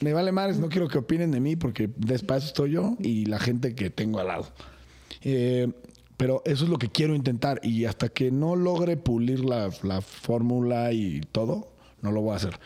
[0.00, 3.40] Me vale madres, no quiero que opinen de mí porque después estoy yo y la
[3.40, 4.46] gente que tengo al lado.
[5.22, 5.72] Eh,
[6.16, 10.00] pero eso es lo que quiero intentar y hasta que no logre pulir la, la
[10.00, 12.60] fórmula y todo, no lo voy a hacer.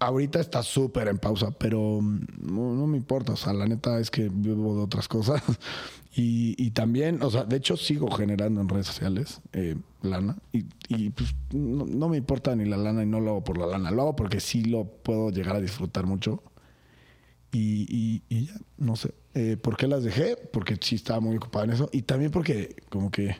[0.00, 3.34] Ahorita está súper en pausa, pero mm, no, no me importa.
[3.34, 5.40] O sea, la neta es que vivo de otras cosas.
[6.16, 10.36] Y, también, o sea, de hecho sigo generando en redes sociales eh, lana.
[10.52, 13.90] Y, pues no, me importa ni la lana y no lo hago por la lana.
[13.90, 16.42] Lo hago porque sí lo puedo llegar a disfrutar mucho.
[17.50, 19.12] Y, ya, no sé.
[19.34, 20.36] Eh, ¿Por qué las dejé?
[20.36, 21.90] Porque sí estaba muy ocupado en eso.
[21.92, 23.36] Y también porque como que...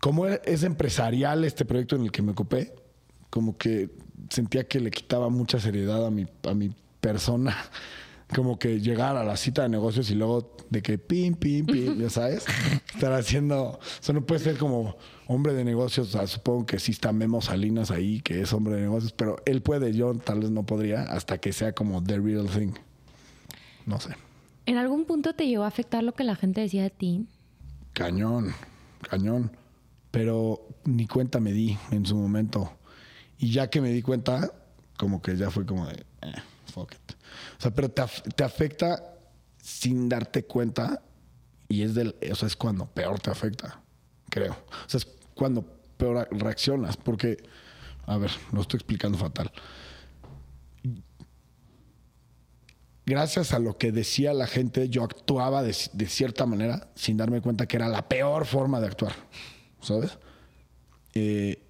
[0.00, 2.72] Como es empresarial este proyecto en el que me ocupé,
[3.30, 3.90] como que
[4.28, 7.56] sentía que le quitaba mucha seriedad a mi, a mi persona.
[8.34, 11.98] Como que llegar a la cita de negocios y luego de que pim, pim, pim,
[11.98, 12.44] ya sabes,
[12.94, 16.78] estar haciendo, o sea, no puede ser como hombre de negocios, o sea, supongo que
[16.78, 20.40] sí está Memo Salinas ahí, que es hombre de negocios, pero él puede, yo tal
[20.40, 22.72] vez no podría, hasta que sea como the real thing.
[23.86, 24.10] No sé.
[24.66, 27.26] ¿En algún punto te llegó a afectar lo que la gente decía de ti?
[27.94, 28.52] Cañón,
[29.08, 29.50] cañón.
[30.10, 32.72] Pero ni cuenta me di en su momento.
[33.38, 34.52] Y ya que me di cuenta,
[34.98, 36.34] como que ya fue como de, eh,
[36.72, 37.17] fuck it.
[37.58, 38.02] O sea, pero te,
[38.34, 39.14] te afecta
[39.62, 41.02] sin darte cuenta
[41.68, 43.80] y es del, o sea, es cuando peor te afecta,
[44.30, 44.52] creo.
[44.52, 45.62] O sea, es cuando
[45.96, 47.36] peor reaccionas, porque,
[48.06, 49.52] a ver, lo estoy explicando fatal.
[53.04, 57.40] Gracias a lo que decía la gente, yo actuaba de, de cierta manera sin darme
[57.40, 59.14] cuenta que era la peor forma de actuar,
[59.80, 60.18] ¿sabes?
[61.14, 61.62] Eh,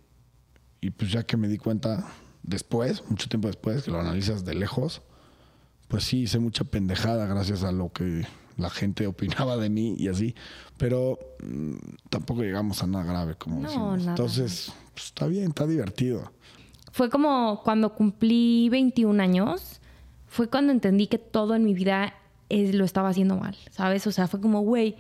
[0.81, 2.07] y pues ya que me di cuenta
[2.43, 5.03] después, mucho tiempo después, que lo analizas de lejos,
[5.89, 10.09] pues sí hice mucha pendejada gracias a lo que la gente opinaba de mí y
[10.09, 10.35] así.
[10.77, 11.75] Pero mm,
[12.11, 13.99] tampoco llegamos a nada grave, como No, decimos.
[14.01, 14.11] nada.
[14.11, 16.31] Entonces, pues, está bien, está divertido.
[16.93, 19.81] Fue como cuando cumplí 21 años,
[20.27, 22.15] fue cuando entendí que todo en mi vida
[22.49, 24.07] es- lo estaba haciendo mal, ¿sabes?
[24.07, 24.97] O sea, fue como, güey,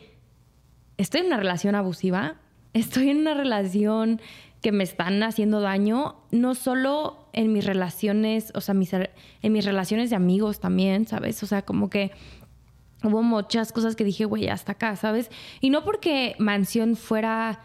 [0.96, 2.37] estoy en una relación abusiva,
[2.72, 4.20] estoy en una relación
[4.62, 9.64] que me están haciendo daño, no solo en mis relaciones, o sea, mis, en mis
[9.64, 11.40] relaciones de amigos también, ¿sabes?
[11.44, 12.11] O sea, como que
[13.05, 15.31] hubo muchas cosas que dije, güey, hasta acá, ¿sabes?
[15.61, 17.61] Y no porque Mansión fuera,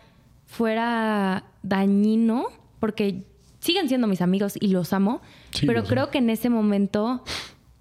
[0.45, 3.23] fuera dañino, porque
[3.61, 7.23] siguen siendo mis amigos y los amo, Sí, pero creo que en ese momento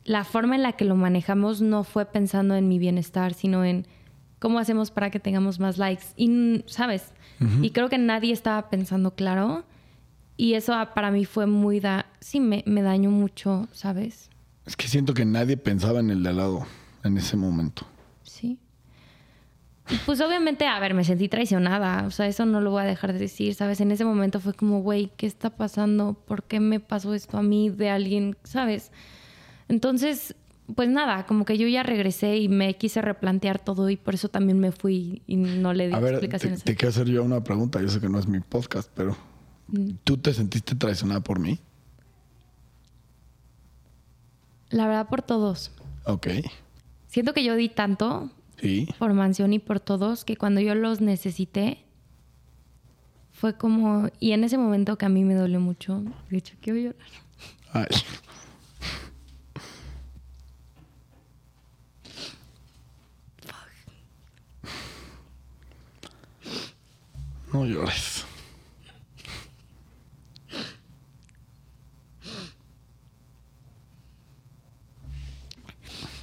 [0.04, 3.86] la forma en la que lo manejamos no fue pensando en mi bienestar, sino en
[4.38, 6.04] cómo hacemos para que tengamos más likes.
[6.16, 7.12] Y, ¿sabes?
[7.60, 9.64] Y creo que nadie estaba pensando claro.
[10.36, 12.06] Y eso ah, para mí fue muy da...
[12.20, 14.30] Sí, me, me dañó mucho, ¿sabes?
[14.66, 16.66] Es que siento que nadie pensaba en el de al lado
[17.04, 17.86] en ese momento.
[18.22, 18.58] Sí.
[19.90, 22.06] Y pues obviamente, a ver, me sentí traicionada.
[22.06, 23.80] O sea, eso no lo voy a dejar de decir, ¿sabes?
[23.80, 26.14] En ese momento fue como, güey, ¿qué está pasando?
[26.14, 28.92] ¿Por qué me pasó esto a mí de alguien, ¿sabes?
[29.68, 30.36] Entonces,
[30.74, 34.28] pues nada, como que yo ya regresé y me quise replantear todo y por eso
[34.28, 36.62] también me fui y no le di A ver, explicaciones.
[36.62, 37.80] te quiero hacer yo una pregunta.
[37.82, 39.16] Yo sé que no es mi podcast, pero.
[40.04, 41.58] ¿Tú te sentiste traicionada por mí?
[44.70, 45.70] La verdad, por todos.
[46.06, 46.28] Ok.
[47.08, 48.88] Siento que yo di tanto Sí.
[48.98, 51.84] por Mansión y por todos que cuando yo los necesité
[53.32, 54.08] fue como...
[54.20, 57.06] Y en ese momento que a mí me dolió mucho, de hecho, quiero llorar.
[57.72, 57.86] Ay.
[67.52, 68.24] No llores.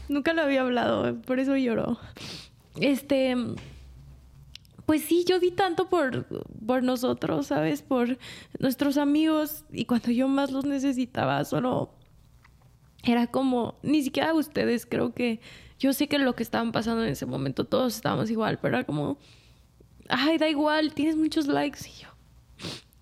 [0.09, 1.97] Nunca lo había hablado, por eso lloró.
[2.81, 3.35] Este,
[4.85, 6.25] pues sí, yo di tanto por,
[6.65, 7.83] por nosotros, ¿sabes?
[7.83, 8.17] Por
[8.57, 11.93] nuestros amigos y cuando yo más los necesitaba, solo
[13.03, 15.41] era como, ni siquiera ustedes, creo que
[15.77, 18.85] yo sé que lo que estaban pasando en ese momento, todos estábamos igual, pero era
[18.85, 19.19] como,
[20.09, 22.09] ay, da igual, tienes muchos likes y yo,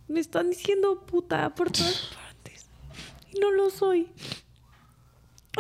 [0.10, 2.68] me están diciendo puta por todas partes
[3.34, 4.10] y no lo soy.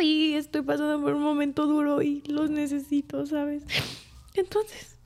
[0.01, 3.63] Y estoy pasando por un momento duro y los necesito, ¿sabes?
[4.35, 4.97] Entonces,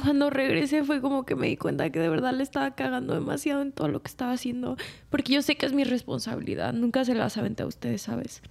[0.00, 3.62] cuando regresé fue como que me di cuenta que de verdad le estaba cagando demasiado
[3.62, 4.76] en todo lo que estaba haciendo.
[5.10, 6.72] Porque yo sé que es mi responsabilidad.
[6.72, 8.42] Nunca se las aventé a ustedes, ¿sabes?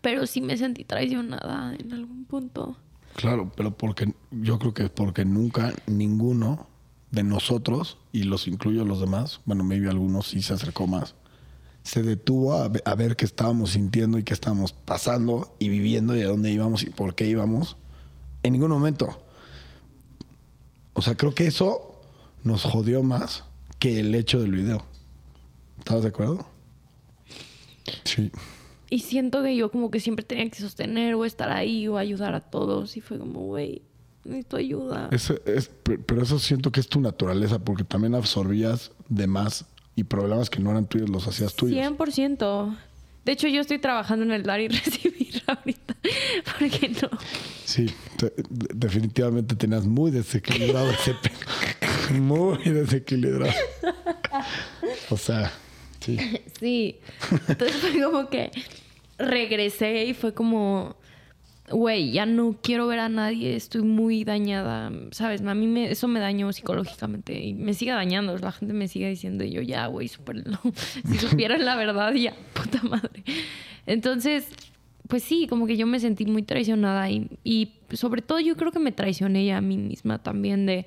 [0.00, 2.76] Pero sí me sentí traicionada en algún punto.
[3.14, 6.66] Claro, pero porque yo creo que porque nunca ninguno
[7.10, 11.14] de nosotros, y los incluyo a los demás, bueno, maybe algunos sí se acercó más,
[11.82, 16.22] se detuvo a, a ver qué estábamos sintiendo y qué estábamos pasando y viviendo y
[16.22, 17.76] a dónde íbamos y por qué íbamos.
[18.42, 19.20] En ningún momento.
[20.94, 22.00] O sea, creo que eso
[22.44, 23.44] nos jodió más
[23.78, 24.84] que el hecho del video.
[25.78, 26.46] ¿Estás de acuerdo?
[28.04, 28.30] Sí.
[28.90, 32.34] Y siento que yo como que siempre tenía que sostener o estar ahí o ayudar
[32.34, 32.96] a todos.
[32.96, 33.82] Y fue como, güey,
[34.24, 35.08] necesito ayuda.
[35.10, 39.64] Es- es- pe- pero eso siento que es tu naturaleza, porque también absorbías de más
[39.96, 41.78] y problemas que no eran tuyos los hacías tuyos.
[41.78, 42.76] 100%.
[43.24, 45.94] De hecho, yo estoy trabajando en el dar y recibir ahorita.
[46.58, 47.08] Porque no.
[47.64, 53.52] Sí, te- de- definitivamente tenías muy desequilibrado ese pe- Muy desequilibrado.
[55.10, 55.52] O sea,
[56.00, 56.18] sí.
[56.58, 56.98] Sí.
[57.48, 58.50] Entonces fue como que
[59.18, 60.96] regresé y fue como.
[61.70, 65.42] Güey, ya no quiero ver a nadie, estoy muy dañada, ¿sabes?
[65.42, 68.36] A mí me, eso me dañó psicológicamente y me sigue dañando.
[68.38, 70.44] La gente me sigue diciendo, yo ya, güey, súper
[71.08, 73.22] Si supieran la verdad, ya, puta madre.
[73.86, 74.48] Entonces,
[75.08, 78.72] pues sí, como que yo me sentí muy traicionada y, y sobre todo yo creo
[78.72, 80.86] que me traicioné ya a mí misma también de,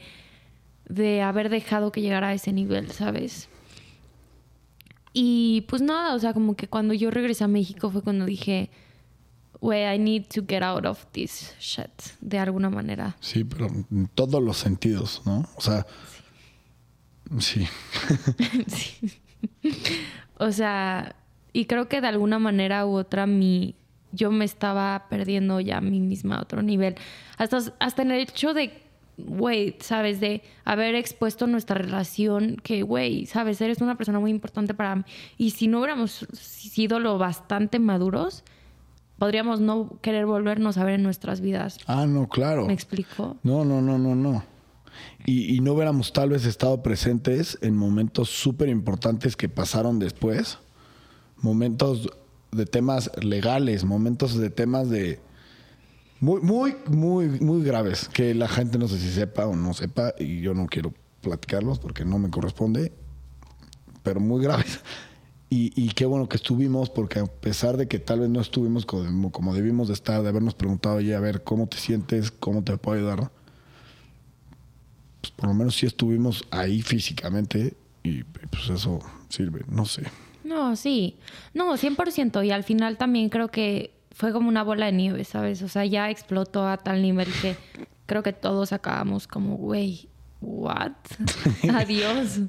[0.89, 3.49] de haber dejado que llegara a ese nivel, ¿sabes?
[5.13, 8.69] Y pues nada, o sea, como que cuando yo regresé a México fue cuando dije,
[9.61, 11.89] güey, I need to get out of this shit,
[12.21, 13.15] de alguna manera.
[13.19, 15.47] Sí, pero en todos los sentidos, ¿no?
[15.55, 15.85] O sea,
[17.39, 17.67] sí.
[18.67, 19.11] sí.
[20.37, 21.15] O sea,
[21.53, 23.75] y creo que de alguna manera u otra mi,
[24.11, 26.95] yo me estaba perdiendo ya a mí misma a otro nivel.
[27.37, 28.85] Hasta, hasta en el hecho de
[29.17, 34.73] güey, sabes, de haber expuesto nuestra relación, que, güey, sabes, eres una persona muy importante
[34.73, 35.03] para mí.
[35.37, 38.43] Y si no hubiéramos sido lo bastante maduros,
[39.17, 41.80] podríamos no querer volvernos a ver en nuestras vidas.
[41.88, 42.65] Ah, no, claro.
[42.65, 43.38] ¿Me explico?
[43.43, 44.43] No, no, no, no, no.
[45.25, 50.60] Y, y no hubiéramos tal vez estado presentes en momentos súper importantes que pasaron después.
[51.38, 52.10] Momentos
[52.51, 55.19] de temas legales, momentos de temas de
[56.19, 60.13] muy, muy, muy, muy graves que la gente no sé si sepa o no sepa
[60.17, 62.93] y yo no quiero platicarlos porque no me corresponde,
[64.01, 64.80] pero muy graves.
[65.49, 69.31] Y, qué bueno que estuvimos porque a pesar de que tal vez no estuvimos como,
[69.31, 72.29] como debimos de estar, de habernos preguntado, oye, a ver, ¿cómo te sientes?
[72.31, 73.31] ¿Cómo te puedo ayudar?
[75.21, 80.03] Pues por lo menos sí estuvimos ahí físicamente y pues eso sirve, no sé.
[80.43, 81.15] No, sí,
[81.53, 82.45] no, 100%.
[82.45, 85.62] Y al final también creo que fue como una bola de nieve, ¿sabes?
[85.62, 87.55] O sea, ya explotó a tal nivel que
[88.05, 90.08] creo que todos acabamos como, güey,
[90.41, 90.91] ¿what?
[91.73, 92.41] Adiós.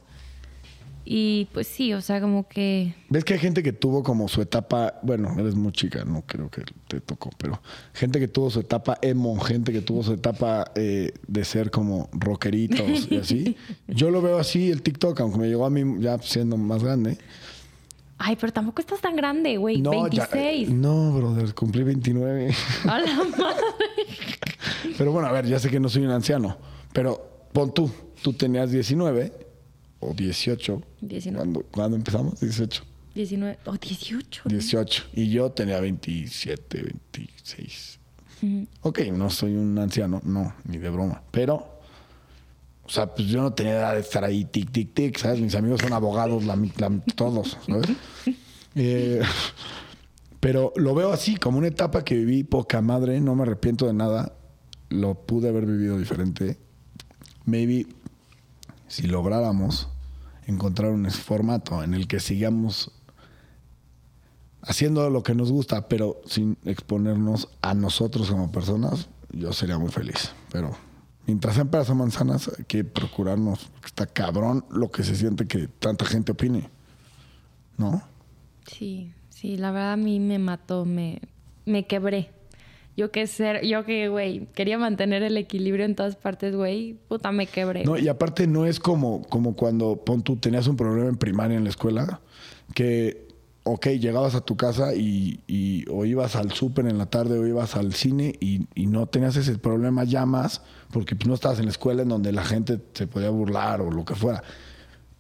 [1.09, 2.93] Y pues sí, o sea, como que...
[3.11, 6.51] ¿Ves que hay gente que tuvo como su etapa, bueno, eres muy chica, no creo
[6.51, 7.63] que te tocó, pero
[7.95, 12.09] gente que tuvo su etapa emo, gente que tuvo su etapa eh, de ser como
[12.13, 13.57] rockeritos y así.
[13.87, 17.19] Yo lo veo así, el TikTok, aunque me llegó a mí ya siendo más grande.
[18.19, 19.81] Ay, pero tampoco estás tan grande, güey.
[19.81, 20.71] No, 26.
[20.71, 22.53] no, brother, cumplí 29.
[22.89, 23.63] A la madre.
[24.99, 26.57] Pero bueno, a ver, ya sé que no soy un anciano,
[26.93, 27.89] pero pon tú,
[28.23, 29.46] tú tenías 19
[30.01, 30.83] o 18.
[31.01, 31.65] 19.
[31.71, 32.41] ¿Cuándo, empezamos?
[32.41, 32.85] 18.
[33.15, 34.43] 19 o 18.
[34.47, 35.05] 18.
[35.15, 37.99] Y yo tenía 27, 26.
[38.83, 41.23] Ok, no soy un anciano, no, ni de broma.
[41.31, 41.77] Pero
[42.87, 45.41] o sea, pues yo no tenía edad de estar ahí, tic, tic, tic, ¿sabes?
[45.41, 46.45] Mis amigos son abogados,
[47.15, 47.89] todos, ¿sabes?
[48.79, 49.23] Eh,
[50.39, 53.95] pero lo veo así, como una etapa que viví poca madre, no me arrepiento de
[53.95, 54.37] nada,
[54.91, 56.59] lo pude haber vivido diferente.
[57.47, 57.87] Maybe
[58.89, 59.89] si lográramos
[60.47, 62.93] encontrar un formato en el que sigamos
[64.63, 69.91] haciendo lo que nos gusta, pero sin exponernos a nosotros como personas, yo sería muy
[69.91, 70.33] feliz.
[70.51, 70.77] Pero
[71.27, 73.71] mientras sean peras o manzanas, hay que procurarnos.
[73.85, 76.69] Está cabrón lo que se siente que tanta gente opine.
[77.79, 78.03] ¿No?
[78.67, 81.21] Sí, sí, la verdad a mí me mató, me,
[81.65, 82.31] me quebré.
[82.97, 87.31] Yo que ser, yo que, güey, quería mantener el equilibrio en todas partes, güey, puta,
[87.31, 87.85] me quebré.
[87.85, 91.57] No, y aparte no es como, como cuando, pon tú, tenías un problema en primaria
[91.57, 92.21] en la escuela,
[92.75, 93.27] que
[93.67, 97.75] ok, llegabas a tu casa y, o ibas al súper en la tarde o ibas
[97.75, 101.73] al cine y, no tenías ese problema ya más porque pues, no estabas en la
[101.73, 104.45] escuela en donde la gente se podía burlar o lo que fuera.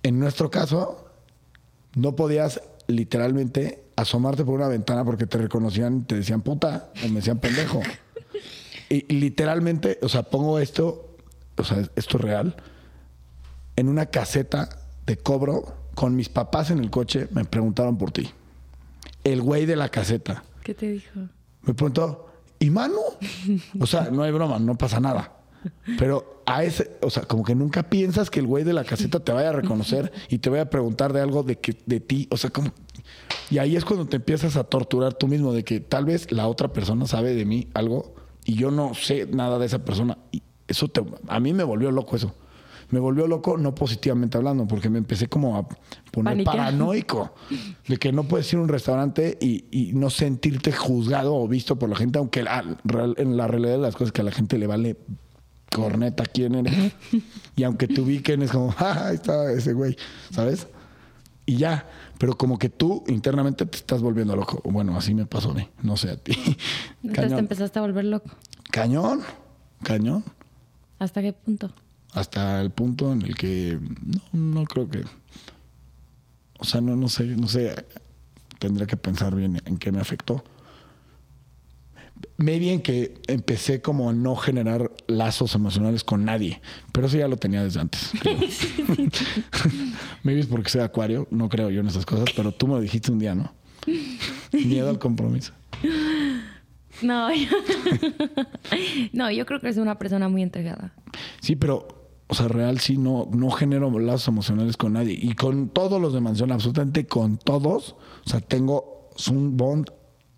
[0.04, 1.08] En nuestro caso,
[1.96, 7.08] no podías literalmente asomarte por una ventana porque te reconocían y te decían puta o
[7.08, 7.80] me decían pendejo.
[8.88, 11.16] y, literalmente, o sea, pongo esto,
[11.56, 12.56] o sea, esto es real,
[13.74, 14.68] en una caseta
[15.06, 18.30] de cobro con mis papás en el coche me preguntaron por ti.
[19.24, 20.44] El güey de la caseta.
[20.62, 21.20] ¿Qué te dijo?
[21.62, 22.28] Me preguntó,
[22.58, 23.00] ¿y Manu?
[23.80, 25.32] O sea, no hay broma, no pasa nada.
[25.98, 29.20] Pero a ese, o sea, como que nunca piensas que el güey de la caseta
[29.20, 32.28] te vaya a reconocer y te vaya a preguntar de algo de que de ti,
[32.30, 32.72] o sea, como
[33.50, 36.48] y ahí es cuando te empiezas a torturar tú mismo de que tal vez la
[36.48, 40.42] otra persona sabe de mí algo y yo no sé nada de esa persona y
[40.68, 42.34] eso te, a mí me volvió loco eso
[42.90, 45.66] me volvió loco, no positivamente hablando, porque me empecé como a
[46.12, 47.34] poner paranoico
[47.86, 51.88] de que no puedes ir a un restaurante y, no sentirte juzgado o visto por
[51.88, 54.96] la gente, aunque en la realidad de las cosas que a la gente le vale
[55.72, 56.92] corneta quién eres.
[57.56, 59.96] y aunque te ubiquen es como, ah, ahí está ese güey,
[60.30, 60.68] ¿sabes?
[61.44, 61.88] Y ya,
[62.18, 64.60] pero como que tú internamente te estás volviendo loco.
[64.64, 66.32] Bueno, así me pasó a mí, no sé a ti.
[67.02, 68.30] Entonces te empezaste a volver loco.
[68.70, 69.20] Cañón,
[69.82, 70.24] cañón.
[70.98, 71.72] ¿Hasta qué punto?
[72.16, 73.78] hasta el punto en el que
[74.32, 75.04] no, no creo que,
[76.58, 77.74] o sea, no, no sé, no sé,
[78.58, 80.42] tendría que pensar bien en qué me afectó.
[82.38, 86.60] Me bien que empecé como a no generar lazos emocionales con nadie,
[86.92, 88.12] pero eso ya lo tenía desde antes.
[90.22, 92.80] Maybe es porque soy acuario, no creo yo en esas cosas, pero tú me lo
[92.80, 93.54] dijiste un día, ¿no?
[94.52, 95.52] Miedo al compromiso.
[97.02, 97.48] No, yo...
[99.12, 100.94] no, yo creo que es una persona muy entregada.
[101.40, 101.86] Sí, pero,
[102.26, 105.18] o sea, real sí no, no genero lazos emocionales con nadie.
[105.20, 109.90] Y con todos los de mansión, absolutamente con todos, o sea, tengo un bond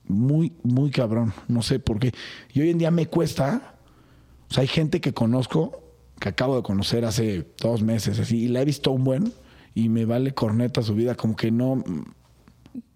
[0.08, 1.32] muy, muy cabrón.
[1.46, 2.12] No sé por qué.
[2.52, 3.74] Y hoy en día me cuesta.
[4.50, 5.82] O sea, hay gente que conozco,
[6.18, 9.32] que acabo de conocer hace dos meses, así, y la he visto un buen,
[9.74, 11.84] y me vale corneta su vida, como que no.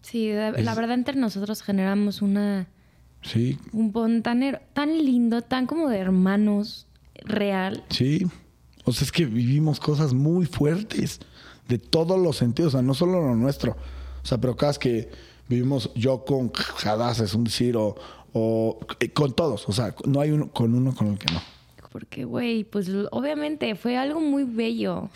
[0.01, 2.69] Sí, la verdad, entre nosotros generamos una.
[3.23, 3.59] Sí.
[3.73, 6.89] Un tan, tan lindo, tan como de hermanos
[7.25, 7.85] real.
[7.91, 8.27] Sí.
[8.85, 11.21] O sea, es que vivimos cosas muy fuertes
[11.69, 13.77] de todos los sentidos, o sea, no solo lo nuestro.
[14.23, 15.11] O sea, pero cada vez que
[15.49, 16.53] vivimos yo con
[16.85, 20.95] Hadas, es un decir, o, eh, con todos, o sea, no hay uno con uno
[20.95, 21.41] con el que no.
[21.91, 25.11] Porque, güey, pues obviamente fue algo muy bello,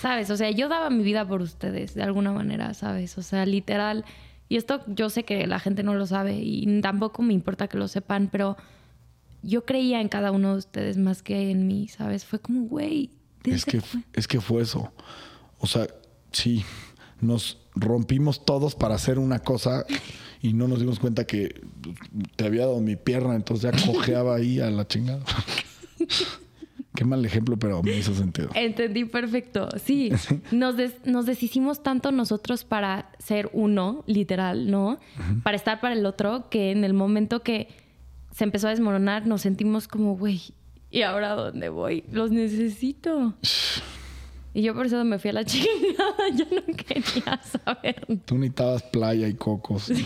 [0.00, 0.30] ¿sabes?
[0.30, 3.18] O sea, yo daba mi vida por ustedes, de alguna manera, ¿sabes?
[3.18, 4.04] O sea, literal.
[4.48, 7.78] Y esto yo sé que la gente no lo sabe y tampoco me importa que
[7.78, 8.56] lo sepan, pero
[9.42, 12.24] yo creía en cada uno de ustedes más que en mí, ¿sabes?
[12.24, 13.10] Fue como, güey.
[13.44, 13.80] Es que,
[14.12, 14.92] es que fue eso.
[15.58, 15.88] O sea,
[16.32, 16.64] sí,
[17.20, 19.84] nos rompimos todos para hacer una cosa
[20.40, 21.60] y no nos dimos cuenta que
[22.36, 25.24] te había dado mi pierna, entonces ya cojeaba ahí a la chingada.
[26.94, 28.48] Qué mal ejemplo, pero me hizo sentido.
[28.54, 29.68] Entendí perfecto.
[29.84, 30.10] Sí,
[30.50, 30.74] nos,
[31.04, 34.98] nos deshicimos tanto nosotros para ser uno, literal, ¿no?
[35.44, 37.68] Para estar para el otro, que en el momento que
[38.32, 40.40] se empezó a desmoronar nos sentimos como, güey,
[40.90, 42.02] ¿y ahora dónde voy?
[42.10, 43.34] Los necesito.
[44.58, 46.30] Y yo por eso me fui a la chingada.
[46.34, 48.04] Yo no quería saber.
[48.24, 49.84] Tú necesitabas playa y cocos.
[49.84, 50.02] sí,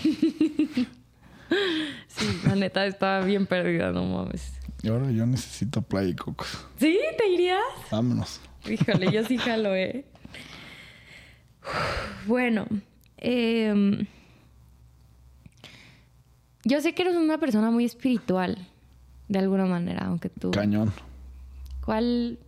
[2.44, 4.52] la neta estaba bien perdida, no mames.
[4.82, 6.66] Y ahora yo necesito playa y cocos.
[6.76, 7.00] ¿Sí?
[7.16, 7.62] ¿Te irías?
[7.90, 8.42] Vámonos.
[8.68, 10.04] Híjole, yo sí jalo, ¿eh?
[12.26, 12.66] Bueno,
[13.16, 14.04] em,
[16.64, 18.68] yo sé que eres una persona muy espiritual,
[19.28, 20.50] de alguna manera, aunque tú...
[20.50, 20.92] Cañón.
[21.86, 22.38] ¿Cuál,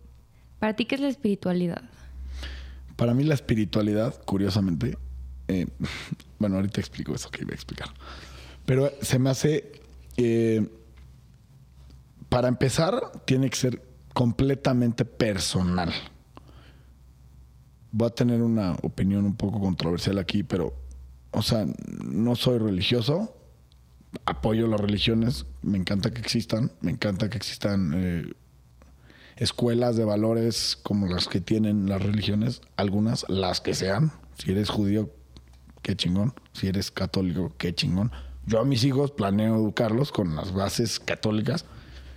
[0.65, 1.83] para ti, qué es la espiritualidad?
[2.95, 4.97] Para mí la espiritualidad, curiosamente,
[5.47, 5.67] eh,
[6.39, 7.89] bueno, ahorita explico eso que iba a explicar,
[8.65, 9.73] pero se me hace,
[10.17, 10.67] eh,
[12.29, 13.83] para empezar, tiene que ser
[14.15, 15.93] completamente personal.
[17.91, 20.73] Voy a tener una opinión un poco controversial aquí, pero,
[21.29, 21.67] o sea,
[22.03, 23.37] no soy religioso,
[24.25, 27.91] apoyo las religiones, me encanta que existan, me encanta que existan...
[27.93, 28.33] Eh,
[29.37, 34.11] escuelas de valores como las que tienen las religiones, algunas, las que sean.
[34.37, 35.09] Si eres judío,
[35.81, 36.33] qué chingón.
[36.53, 38.11] Si eres católico, qué chingón.
[38.45, 41.65] Yo a mis hijos planeo educarlos con las bases católicas.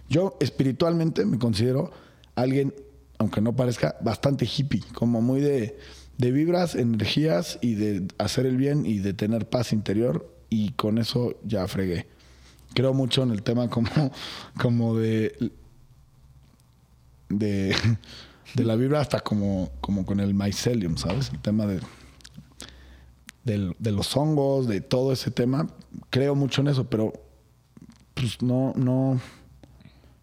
[0.08, 1.90] Yo espiritualmente me considero
[2.34, 2.74] alguien,
[3.18, 5.78] aunque no parezca, bastante hippie, como muy de,
[6.18, 10.34] de vibras, energías y de hacer el bien y de tener paz interior.
[10.50, 12.06] Y con eso ya fregué.
[12.74, 13.88] Creo mucho en el tema como,
[14.60, 15.52] como de
[17.28, 17.76] de,
[18.54, 21.30] la vibra hasta como, como con el mycelium, ¿sabes?
[21.30, 21.80] El tema de,
[23.44, 25.68] de, los hongos, de todo ese tema.
[26.10, 27.12] Creo mucho en eso, pero
[28.14, 29.20] pues no, no,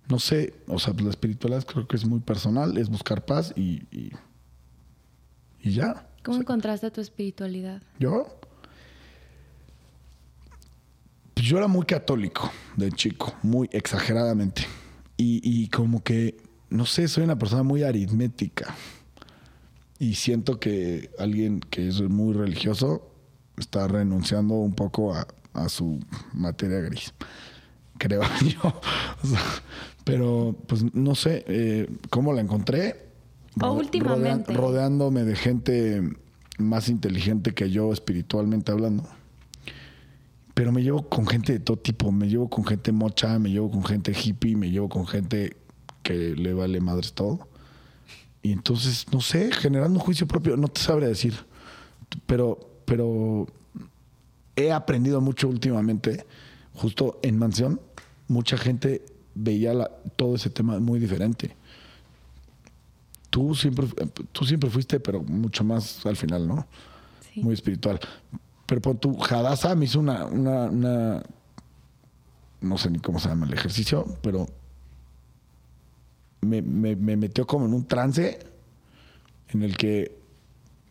[0.08, 0.54] no sé.
[0.68, 4.12] O sea, la espiritualidad creo que es muy personal, es buscar paz y, y,
[5.64, 6.08] ya.
[6.24, 7.82] ¿Cómo encontraste tu espiritualidad?
[8.00, 8.40] Yo.
[11.34, 14.66] Pues yo era muy católico de chico, muy exageradamente.
[15.18, 16.38] Y, y como que
[16.70, 18.76] no sé, soy una persona muy aritmética.
[20.00, 23.10] Y siento que alguien que es muy religioso
[23.58, 25.28] está renunciando un poco a,
[25.70, 26.00] su
[26.34, 27.14] materia gris.
[27.98, 28.82] Creo yo.
[30.04, 33.06] pero, pues, no sé eh, cómo la encontré.
[33.62, 34.54] O últimamente.
[34.54, 36.02] rodeándome de gente
[36.58, 39.08] más inteligente que yo espiritualmente hablando.
[40.54, 42.12] Pero me llevo con gente de todo tipo.
[42.12, 45.56] Me llevo con gente mocha, me llevo con gente hippie, me llevo con gente
[46.06, 47.50] que le vale madres todo.
[48.44, 51.34] Y entonces, no sé, generando un juicio propio, no te sabré decir.
[52.28, 53.48] Pero, pero
[54.56, 56.28] he aprendido mucho últimamente,
[56.76, 57.82] justo en Mansión,
[58.28, 59.04] mucha gente
[59.34, 59.74] veía
[60.16, 61.56] todo ese tema muy diferente.
[63.32, 63.88] Tú siempre,
[64.32, 66.68] tú siempre fuiste, pero mucho más al final, ¿no?
[67.38, 68.00] Muy espiritual.
[68.68, 71.24] Pero por tu Hadassah me hizo una, una,
[72.62, 74.48] no sé ni cómo se llama el ejercicio, pero
[76.46, 76.62] me,
[76.96, 78.40] metió como en un trance
[79.50, 80.18] en el que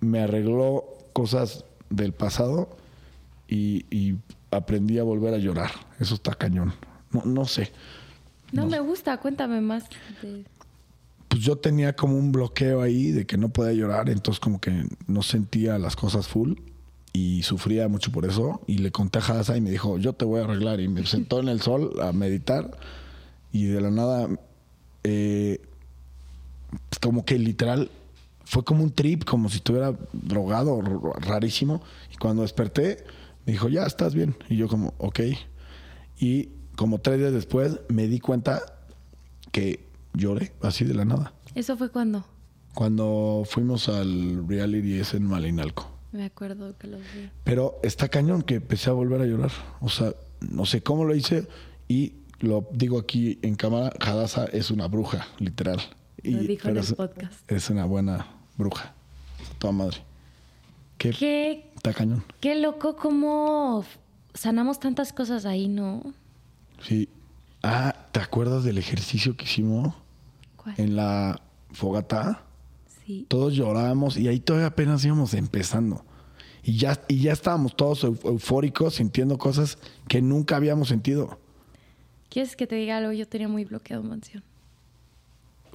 [0.01, 2.77] me arregló cosas del pasado
[3.49, 4.17] y,
[4.51, 5.73] aprendí a volver a llorar.
[5.99, 6.73] Eso está cañón.
[7.11, 7.73] No, no sé.
[8.53, 9.85] No, me gusta, cuéntame más.
[10.23, 10.45] de-
[11.27, 14.87] Pues yo tenía como un bloqueo ahí de que no podía llorar, entonces como que
[15.09, 16.53] no sentía las cosas full
[17.13, 18.61] y sufría mucho por eso.
[18.69, 20.81] Y le conté a Hadassah y me dijo, yo te voy a arreglar.
[20.81, 22.77] Y me sentó en el sol a meditar
[23.55, 24.29] y de la nada,
[25.05, 25.61] eh,
[26.89, 27.91] pues como que literal,
[28.45, 30.81] fue como un trip, como si estuviera drogado,
[31.21, 31.83] rarísimo.
[32.13, 33.05] Y cuando desperté,
[33.47, 34.37] me dijo, ya estás bien.
[34.49, 35.21] Y yo como, ok.
[36.19, 38.61] Y como tres días después me di cuenta
[39.53, 41.33] que lloré así de la nada.
[41.55, 42.25] ¿Eso fue cuando?
[42.75, 45.91] Cuando fuimos al reality ese en Malinalco.
[46.13, 47.31] Me acuerdo que los vi.
[47.45, 49.53] Pero está cañón que empecé a volver a llorar.
[49.81, 51.47] O sea, no sé cómo lo hice
[51.89, 52.15] y
[52.45, 55.81] lo digo aquí en cámara, Hadassah es una bruja, literal.
[56.23, 57.51] Y, Lo dijo en el es, podcast.
[57.51, 58.27] es una buena
[58.57, 58.95] bruja.
[59.59, 59.99] Toda madre.
[60.99, 61.11] ¿Qué?
[61.11, 62.25] Qué, Está cañón.
[62.41, 63.85] qué loco cómo
[64.33, 66.03] sanamos tantas cosas ahí, ¿no?
[66.83, 67.09] Sí.
[67.63, 69.95] Ah, ¿te acuerdas del ejercicio que hicimos
[70.57, 70.75] ¿Cuál?
[70.79, 71.41] en la
[71.73, 72.43] fogata?
[73.07, 73.27] Sí.
[73.29, 76.05] todos llorábamos y ahí todavía apenas íbamos empezando.
[76.63, 79.77] Y ya, y ya estábamos todos eu- eufóricos, sintiendo cosas
[80.09, 81.39] que nunca habíamos sentido.
[82.35, 83.13] ¿Quieres que te diga algo?
[83.13, 84.43] Yo tenía muy bloqueado mansión.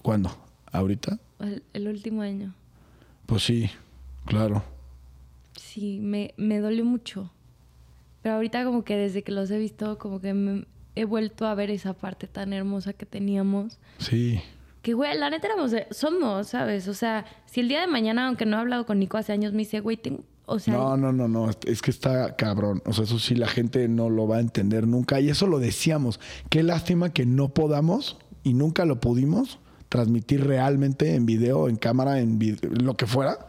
[0.02, 0.30] ¿Cuándo?
[0.74, 1.18] ¿Ahorita?
[1.40, 2.54] El, el último año.
[3.26, 3.70] Pues sí,
[4.26, 4.62] claro.
[5.56, 7.32] Sí, me, me dolió mucho.
[8.22, 11.56] Pero ahorita como que desde que los he visto, como que me- he vuelto a
[11.56, 13.80] ver esa parte tan hermosa que teníamos.
[14.00, 14.42] Sí.
[14.82, 16.90] Que, güey, la neta éramos, de- somos, ¿sabes?
[16.90, 19.54] O sea, si el día de mañana, aunque no he hablado con Nico hace años,
[19.54, 21.50] me dice, güey, tengo, o sea, No, no, no, no.
[21.66, 22.82] Es que está cabrón.
[22.86, 25.20] O sea, eso sí la gente no lo va a entender nunca.
[25.20, 26.20] Y eso lo decíamos.
[26.50, 32.20] Qué lástima que no podamos y nunca lo pudimos transmitir realmente en video, en cámara,
[32.20, 32.40] en
[32.84, 33.48] lo que fuera.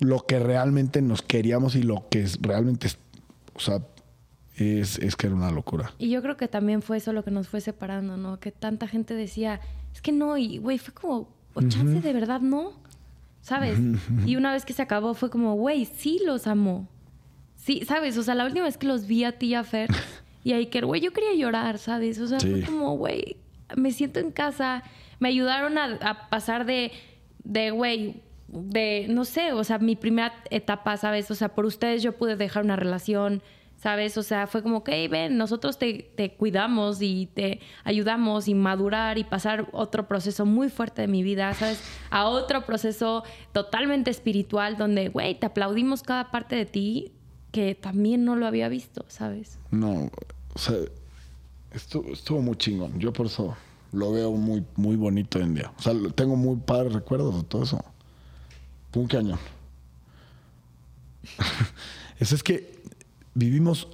[0.00, 2.98] Lo que realmente nos queríamos y lo que es realmente, es-
[3.54, 3.82] o sea,
[4.56, 5.92] es, es que era una locura.
[5.98, 8.40] Y yo creo que también fue eso lo que nos fue separando, ¿no?
[8.40, 9.60] Que tanta gente decía,
[9.94, 12.72] es que no, y güey, fue como, o chance de verdad no,
[13.42, 13.78] ¿sabes?
[14.26, 16.88] Y una vez que se acabó fue como, güey, sí los amo.
[17.56, 18.16] Sí, ¿sabes?
[18.16, 19.90] O sea, la última vez que los vi a ti y a Fer
[20.44, 22.18] y a Iker, güey, yo quería llorar, ¿sabes?
[22.18, 23.36] O sea, fue como, güey,
[23.76, 24.82] me siento en casa.
[25.20, 26.90] Me ayudaron a, a pasar de,
[27.44, 31.30] de, güey, de, no sé, o sea, mi primera etapa, ¿sabes?
[31.30, 33.42] O sea, por ustedes yo pude dejar una relación,
[33.82, 34.16] ¿sabes?
[34.16, 39.18] O sea, fue como, ok, ven, nosotros te, te cuidamos y te ayudamos y madurar
[39.18, 41.82] y pasar otro proceso muy fuerte de mi vida, ¿sabes?
[42.08, 47.10] A otro proceso totalmente espiritual donde, güey, te aplaudimos cada parte de ti
[47.50, 49.58] que también no lo había visto, ¿sabes?
[49.72, 50.12] No,
[50.54, 50.76] o sea,
[51.72, 53.00] estuvo, estuvo muy chingón.
[53.00, 53.56] Yo por eso
[53.90, 55.72] lo veo muy, muy bonito hoy en día.
[55.76, 57.84] O sea, tengo muy padres recuerdos de todo eso.
[58.94, 59.40] Un cañón.
[62.20, 62.81] eso es que
[63.34, 63.88] vivimos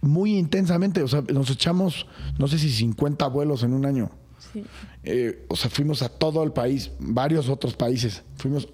[0.00, 1.02] muy intensamente.
[1.02, 2.06] O sea, nos echamos,
[2.38, 4.10] no sé si 50 vuelos en un año.
[4.52, 4.64] Sí.
[5.04, 8.22] Eh, o sea, fuimos a todo el país, varios otros países.
[8.36, 8.68] Fuimos,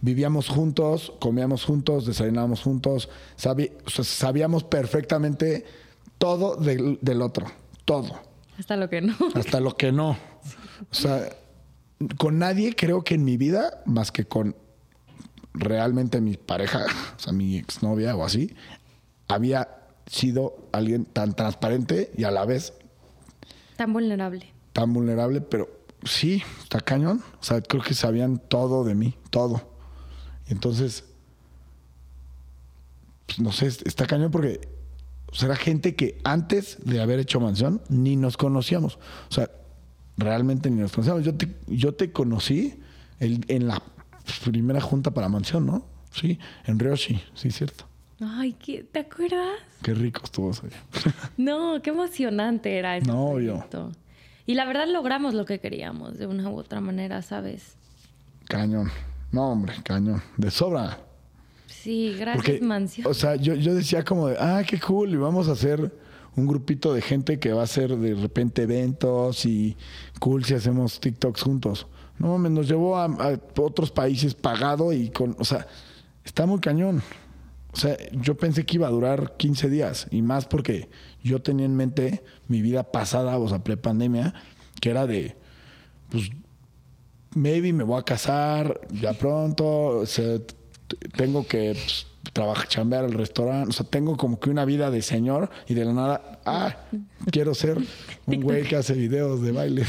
[0.00, 3.08] vivíamos juntos, comíamos juntos, desayunábamos juntos.
[3.36, 5.64] sabi- o sea, sabíamos perfectamente
[6.18, 7.46] todo del, del otro,
[7.84, 8.20] todo,
[8.58, 9.14] Hasta lo que no.
[9.34, 10.10] hasta lo que no.
[10.10, 11.28] O sea,
[12.18, 14.54] con nadie creo que en mi vida, más que con
[15.54, 16.84] realmente mi pareja,
[17.16, 18.54] o sea, mi exnovia o así,
[19.28, 19.68] había
[20.06, 22.74] sido alguien tan transparente y a la vez
[23.76, 24.52] Tan vulnerable.
[24.72, 25.68] tan vulnerable, pero
[26.04, 27.22] sí, está cañón.
[27.40, 29.62] O sea, creo que sabían todo de mí, todo.
[30.48, 31.04] Y entonces,
[33.26, 34.60] pues, no sé, está cañón porque
[35.32, 38.96] o sea, era gente que antes de haber hecho mansión ni nos conocíamos.
[39.30, 39.50] O sea,
[40.16, 41.24] realmente ni nos conocíamos.
[41.24, 42.78] Yo te, yo te conocí
[43.18, 43.82] el- en la
[44.44, 45.86] primera junta para mansión, ¿no?
[46.12, 47.86] Sí, en Ryoshi, sí, cierto.
[48.20, 48.84] Ay, ¿qué?
[48.84, 49.58] ¿te acuerdas?
[49.82, 50.62] Qué rico estuvo eso.
[51.36, 53.92] No, qué emocionante era ese No, proyecto.
[54.46, 57.76] Y la verdad logramos lo que queríamos de una u otra manera, ¿sabes?
[58.46, 58.90] Cañón.
[59.32, 60.22] No, hombre, cañón.
[60.36, 60.98] De sobra.
[61.66, 63.06] Sí, gracias, Porque, Mansión.
[63.06, 65.92] O sea, yo, yo decía como de, ah, qué cool, y vamos a hacer
[66.36, 69.76] un grupito de gente que va a hacer de repente eventos y
[70.18, 71.86] cool si hacemos TikToks juntos.
[72.18, 75.66] No mames, nos llevó a, a otros países pagado y con, o sea,
[76.24, 77.02] está muy cañón.
[77.74, 80.88] O sea, yo pensé que iba a durar 15 días y más porque
[81.22, 84.32] yo tenía en mente mi vida pasada, o sea, prepandemia,
[84.80, 85.36] que era de,
[86.08, 86.30] pues,
[87.34, 90.54] maybe me voy a casar ya pronto, o sea, t-
[91.16, 95.02] tengo que pues, trabajar, chambear al restaurante, o sea, tengo como que una vida de
[95.02, 96.76] señor y de la nada, ah,
[97.32, 97.78] quiero ser
[98.26, 99.84] un güey que hace videos de baile.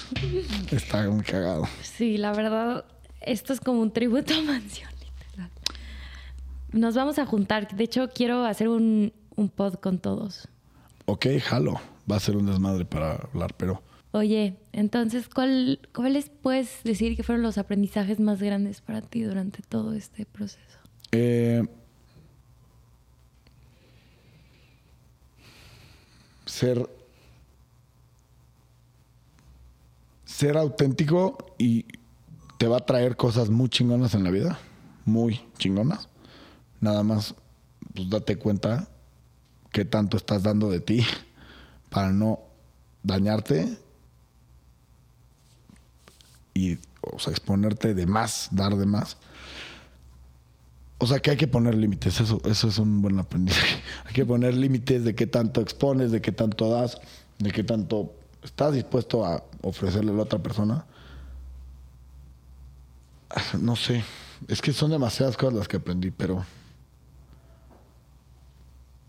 [0.70, 1.64] Está muy cagado.
[1.82, 2.84] Sí, la verdad,
[3.20, 5.50] esto es como un tributo a Mansión, literal.
[6.76, 7.74] Nos vamos a juntar.
[7.74, 10.48] De hecho, quiero hacer un, un pod con todos.
[11.06, 16.82] ok, jalo, va a ser un desmadre para hablar, pero Oye, entonces, ¿cuál, ¿cuáles puedes
[16.84, 20.78] decir que fueron los aprendizajes más grandes para ti durante todo este proceso?
[21.12, 21.62] eh,
[26.46, 26.88] ser
[30.24, 31.84] ser auténtico y
[32.58, 34.58] te va a traer cosas muy chingonas en la vida,
[35.04, 36.08] muy chingonas.
[36.80, 37.34] Nada más,
[37.94, 38.88] pues date cuenta
[39.72, 41.04] qué tanto estás dando de ti
[41.90, 42.40] para no
[43.02, 43.78] dañarte
[46.54, 46.78] y
[47.26, 49.16] exponerte de más, dar de más.
[50.98, 53.82] O sea que hay que poner límites, eso, eso es un buen aprendizaje.
[54.06, 56.98] Hay que poner límites de qué tanto expones, de qué tanto das,
[57.38, 60.86] de qué tanto estás dispuesto a ofrecerle a la otra persona.
[63.28, 64.02] Ah, No sé,
[64.48, 66.46] es que son demasiadas cosas las que aprendí, pero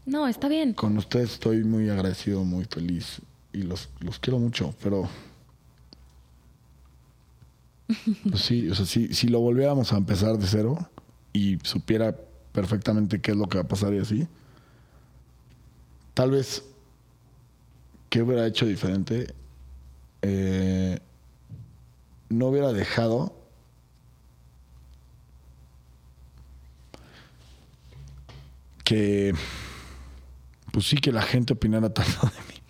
[0.08, 0.74] No, está bien.
[0.74, 5.08] con ustedes estoy muy agradecido, muy feliz y los, los quiero mucho, pero...
[8.30, 10.78] Pues sí, o sea, si, si lo volviéramos a empezar de cero
[11.34, 12.16] y supiera
[12.54, 14.28] perfectamente qué es lo que va a pasar y así,
[16.14, 16.64] tal vez,
[18.10, 19.34] ¿qué hubiera hecho diferente?
[20.22, 21.00] Eh,
[22.30, 23.36] no hubiera dejado
[28.86, 29.34] que,
[30.78, 32.62] pues sí, que la gente opinara tanto de mí.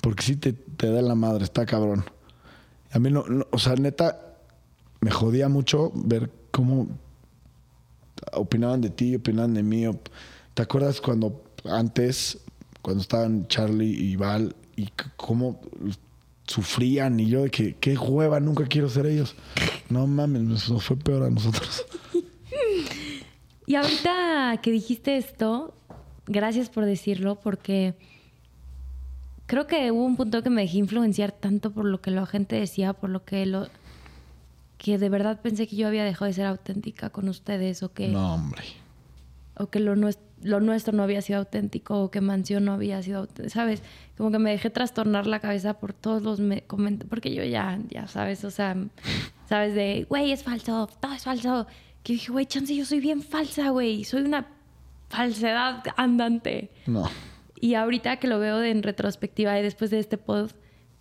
[0.00, 2.04] Porque sí te, te da la madre, está cabrón.
[2.92, 4.36] A mí no, o sea, neta,
[5.00, 6.86] me jodía mucho ver cómo
[8.32, 9.86] opinaban de ti, opinaban de mí.
[10.54, 12.38] ¿Te acuerdas cuando antes,
[12.80, 15.60] cuando estaban Charlie y Val, y cómo
[16.46, 17.18] sufrían?
[17.18, 19.34] Y yo de que, qué hueva, nunca quiero ser ellos.
[19.88, 21.84] No mames, nos fue peor a nosotros.
[23.66, 25.79] Y ahorita que dijiste esto,
[26.30, 27.94] gracias por decirlo, porque
[29.46, 32.56] creo que hubo un punto que me dejé influenciar tanto por lo que la gente
[32.56, 33.68] decía, por lo que lo
[34.78, 38.08] que de verdad pensé que yo había dejado de ser auténtica con ustedes o que
[38.08, 38.62] No, hombre.
[39.58, 43.02] o que lo, nues- lo nuestro no había sido auténtico o que Mansión no había
[43.02, 43.82] sido ¿sabes?
[44.16, 47.78] Como que me dejé trastornar la cabeza por todos los me- coment- porque yo ya,
[47.90, 48.74] ya sabes, o sea,
[49.48, 51.66] sabes de, güey, es falso, todo es falso.
[52.02, 54.46] Que dije, güey, chance, yo soy bien falsa, güey, soy una
[55.10, 56.70] falsedad andante.
[56.86, 57.08] No.
[57.60, 60.50] Y ahorita que lo veo de- en retrospectiva y después de este pod,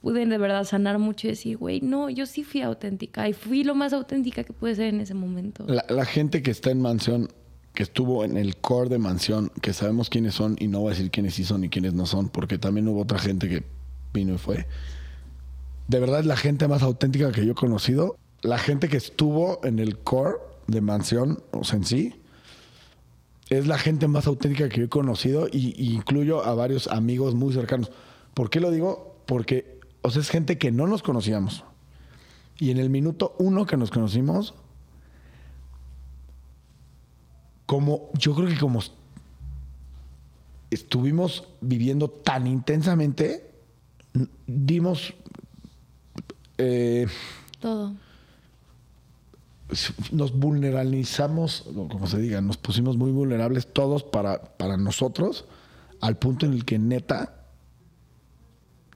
[0.02, 3.64] pude de verdad sanar mucho y decir, güey, no, yo sí fui auténtica y fui
[3.64, 5.66] lo más auténtica que pude ser en ese momento.
[5.68, 7.30] La, la gente que está en mansión,
[7.74, 10.96] que estuvo en el core de mansión, que sabemos quiénes son, y no voy a
[10.96, 13.64] decir quiénes sí son y quiénes no son, porque también hubo otra gente que
[14.14, 14.66] vino y fue.
[15.88, 18.16] De verdad es la gente más auténtica que yo he conocido.
[18.42, 20.36] La gente que estuvo en el core
[20.68, 22.16] de mansión, o sea, en sí,
[23.50, 27.54] es la gente más auténtica que yo he conocido y, incluyo a varios amigos muy
[27.54, 27.92] cercanos.
[28.34, 29.24] ¿Por qué lo digo?
[29.26, 31.64] Porque, o sea, es gente que no nos conocíamos.
[32.60, 34.54] Y en el minuto uno que nos conocimos,
[37.66, 38.82] como yo creo que como
[40.70, 43.50] estuvimos viviendo tan intensamente,
[44.46, 45.14] dimos,
[46.58, 47.08] eh,
[47.60, 47.96] Todo.
[50.12, 55.46] Nos vulnerabilizamos, como se diga, nos pusimos muy vulnerables todos para, para nosotros,
[56.02, 57.36] al punto en el que neta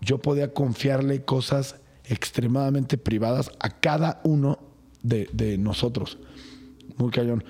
[0.01, 4.59] yo podía confiarle cosas extremadamente privadas a cada uno
[5.01, 6.17] de, de nosotros.
[6.97, 7.43] Muy cañón.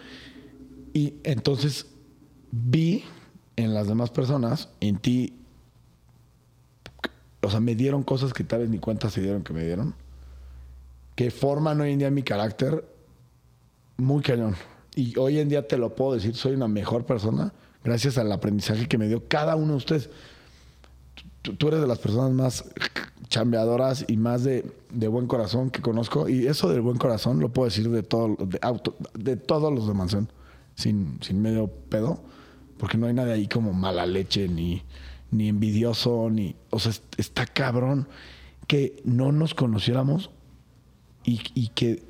[0.93, 1.87] Y entonces
[2.51, 3.03] vi
[3.55, 5.33] en las demás personas, en ti,
[7.41, 9.95] o sea, me dieron cosas que tal vez ni cuenta se dieron que me dieron,
[11.15, 12.92] que forman hoy en día mi carácter
[14.03, 14.55] muy cañón.
[14.95, 18.87] Y hoy en día te lo puedo decir, soy una mejor persona gracias al aprendizaje
[18.87, 20.09] que me dio cada uno de ustedes.
[21.41, 22.63] Tú, tú eres de las personas más
[23.27, 26.29] chambeadoras y más de, de buen corazón que conozco.
[26.29, 29.87] Y eso del buen corazón lo puedo decir de, todo, de, auto, de todos los
[29.87, 30.29] de Mansión,
[30.75, 32.21] sin, sin medio pedo,
[32.77, 34.83] porque no hay nadie ahí como mala leche, ni,
[35.31, 36.55] ni envidioso, ni...
[36.69, 38.07] O sea, est- está cabrón
[38.67, 40.29] que no nos conociéramos
[41.25, 42.03] y, y que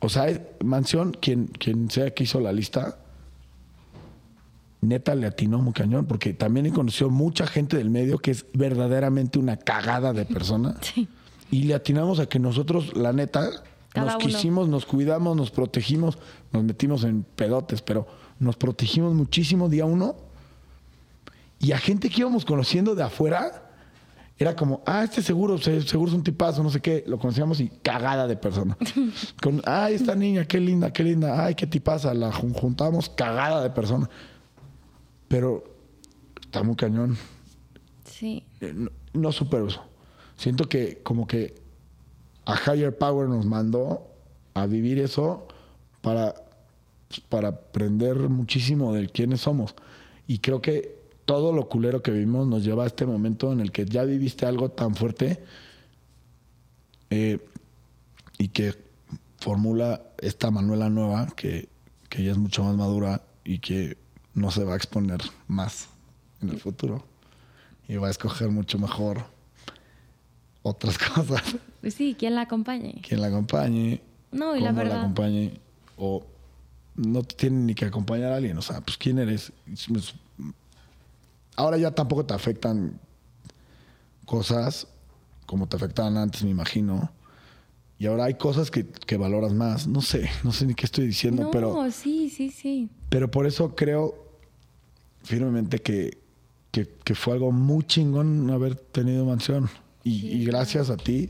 [0.00, 0.26] o sea,
[0.64, 2.96] Mansión, quien, quien sea que hizo la lista,
[4.80, 8.46] neta le atinó muy cañón, porque también he conocido mucha gente del medio que es
[8.54, 10.76] verdaderamente una cagada de persona.
[10.82, 11.08] Sí.
[11.52, 13.50] Y le atinamos a que nosotros, la neta,
[13.92, 14.24] Cada nos uno.
[14.24, 16.16] quisimos, nos cuidamos, nos protegimos,
[16.52, 18.06] nos metimos en pedotes, pero
[18.38, 20.14] nos protegimos muchísimo día uno.
[21.58, 23.69] Y a gente que íbamos conociendo de afuera,
[24.40, 27.04] era como, ah, este seguro, se- seguro es un tipazo, no sé qué.
[27.06, 28.76] Lo conocíamos y cagada de persona.
[29.42, 31.44] Con, ay, esta niña, qué linda, qué linda.
[31.44, 32.14] Ay, qué tipaza.
[32.14, 34.08] La jun- juntamos cagada de persona.
[35.28, 35.62] Pero
[36.40, 37.18] está muy cañón.
[38.04, 38.44] Sí.
[38.62, 39.82] Eh, no, no supero eso.
[40.36, 41.54] Siento que como que
[42.46, 44.06] a Higher Power nos mandó
[44.54, 45.46] a vivir eso
[46.00, 46.34] para,
[47.28, 49.74] para aprender muchísimo de quiénes somos.
[50.26, 53.72] Y creo que todo lo culero que vivimos nos lleva a este momento en el
[53.72, 55.42] que ya viviste algo tan fuerte
[57.10, 57.38] eh,
[58.38, 58.74] y que
[59.38, 61.68] formula esta Manuela nueva, que,
[62.08, 63.96] que ya es mucho más madura y que
[64.34, 65.88] no se va a exponer más
[66.40, 67.04] en el futuro.
[67.88, 69.24] Y va a escoger mucho mejor
[70.62, 71.42] otras cosas.
[71.80, 73.00] Pues sí, ¿quién la acompañe?
[73.06, 74.00] Quien la acompañe.
[74.30, 75.00] No, y la verdad.
[75.00, 75.60] acompañe.
[75.96, 76.24] O
[76.94, 78.56] no te tienen ni que acompañar a alguien.
[78.58, 79.52] O sea, pues quién eres.
[81.60, 82.98] Ahora ya tampoco te afectan
[84.24, 84.86] cosas
[85.44, 87.10] como te afectaban antes, me imagino.
[87.98, 89.86] Y ahora hay cosas que, que valoras más.
[89.86, 92.88] No sé, no sé ni qué estoy diciendo, no, pero, sí, sí, sí.
[93.10, 94.38] pero por eso creo
[95.22, 96.16] firmemente que,
[96.70, 99.68] que, que fue algo muy chingón haber tenido mansión.
[100.02, 101.28] Y, y gracias a ti,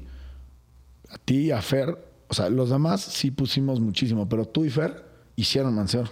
[1.09, 4.71] a ti y a Fer, o sea, los demás sí pusimos muchísimo, pero tú y
[4.71, 5.05] Fer
[5.35, 6.05] hicieron mansión.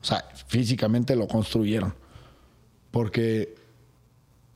[0.00, 2.01] O sea, físicamente lo construyeron.
[2.92, 3.56] Porque,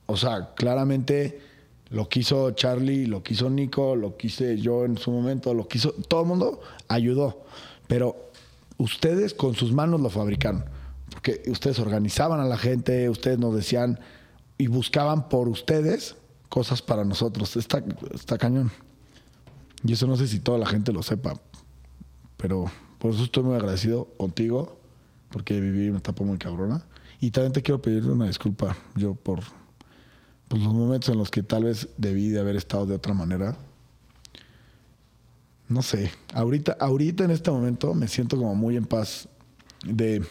[0.05, 1.41] o sea, claramente
[1.89, 6.21] lo quiso Charlie, lo quiso Nico, lo quise yo en su momento, lo quiso, todo
[6.21, 7.43] el mundo ayudó.
[7.87, 8.31] Pero
[8.77, 10.63] ustedes con sus manos lo fabricaron.
[11.09, 13.99] Porque ustedes organizaban a la gente, ustedes nos decían
[14.57, 16.15] y buscaban por ustedes
[16.49, 17.55] cosas para nosotros.
[17.57, 17.83] Está,
[18.13, 18.71] está cañón.
[19.83, 21.39] Y eso no sé si toda la gente lo sepa.
[22.37, 22.65] Pero
[22.99, 24.77] por eso estoy muy agradecido contigo,
[25.29, 26.85] porque viví una etapa muy cabrona.
[27.19, 29.39] Y también te quiero pedir una disculpa yo por
[30.49, 33.57] los momentos en los que tal vez debí de haber estado de otra manera.
[35.67, 39.27] No sé, ahorita, ahorita en este momento me siento como muy en paz
[39.85, 40.25] de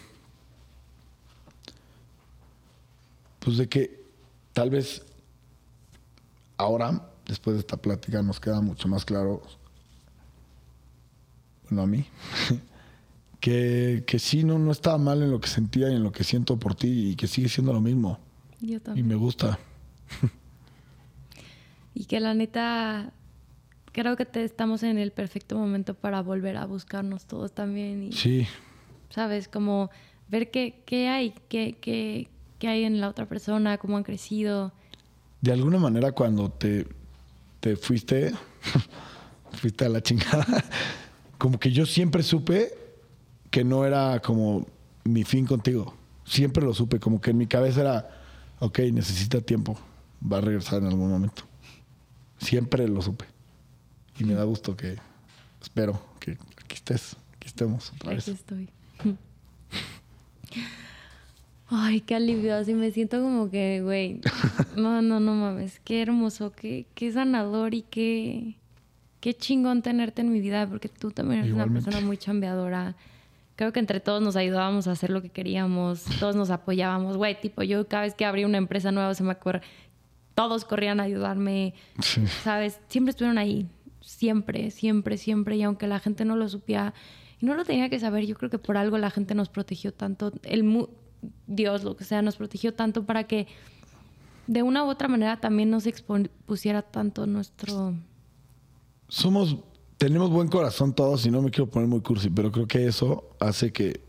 [3.41, 4.05] pues de que
[4.53, 5.03] tal vez
[6.57, 9.43] ahora, después de esta plática, nos queda mucho más claro,
[11.69, 12.07] bueno, a mí,
[13.47, 16.25] que, que sí, no, no estaba mal en lo que sentía y en lo que
[16.25, 18.19] siento por ti y que sigue siendo lo mismo.
[18.61, 19.07] Yo Y también.
[19.07, 19.57] me gusta.
[21.95, 23.13] Y que la neta,
[23.93, 28.03] creo que te, estamos en el perfecto momento para volver a buscarnos todos también.
[28.03, 28.49] Y, Sí,
[29.11, 29.47] ¿sabes?
[29.47, 29.91] Como
[30.29, 32.29] ver qué, qué hay, qué, qué,
[32.59, 34.73] qué hay en la otra persona, cómo han crecido.
[35.41, 36.85] de alguna manera cuando te,
[37.61, 38.33] te fuiste,
[39.53, 40.45] fuiste a la chingada,
[41.39, 42.86] como que yo siempre supe
[43.57, 44.67] que no era como
[45.05, 45.95] mi fin contigo.
[46.27, 48.11] Siempre lo supe, como que en mi cabeza era,
[48.59, 49.79] ok, necesita tiempo,
[50.31, 51.45] va a regresar en algún momento.
[52.37, 53.25] Siempre lo supe.
[54.19, 54.99] Y me da gusto que,
[55.63, 58.29] espero que aquí estés, aquí estemos otra vez.
[58.29, 58.69] Aquí estoy.
[61.69, 62.57] Ay, qué alivio.
[62.57, 64.21] Así me siento como que, güey.
[64.77, 65.81] No, no, no mames.
[65.83, 68.59] Qué hermoso, qué, qué sanador y qué,
[69.21, 70.69] qué chingón tenerte en mi vida.
[70.69, 71.79] Porque tú también eres Igualmente.
[71.79, 72.95] una persona muy chambeadora.
[73.57, 76.05] Creo que entre todos nos ayudábamos a hacer lo que queríamos.
[76.21, 77.17] Todos nos apoyábamos.
[77.17, 79.63] Güey, tipo, yo cada vez que abría una empresa nueva se me acuerda.
[80.35, 81.73] Todos corrían a ayudarme.
[82.01, 82.27] Sí.
[82.45, 82.79] ¿sabes?
[82.89, 83.67] Siempre estuvieron ahí.
[84.03, 85.57] Siempre, siempre, siempre.
[85.57, 86.93] Y aunque la gente no lo supiera
[87.41, 89.93] y no lo tenía que saber, yo creo que por algo la gente nos protegió
[89.93, 90.33] tanto.
[90.43, 90.89] El mu-
[91.47, 93.47] Dios, lo que sea, nos protegió tanto para que
[94.47, 97.95] de una u otra manera también nos expusiera tanto nuestro.
[99.09, 99.57] somos,
[99.99, 103.31] tenemos buen corazón todos y no me quiero poner muy cursi, pero creo que eso
[103.41, 104.01] hace que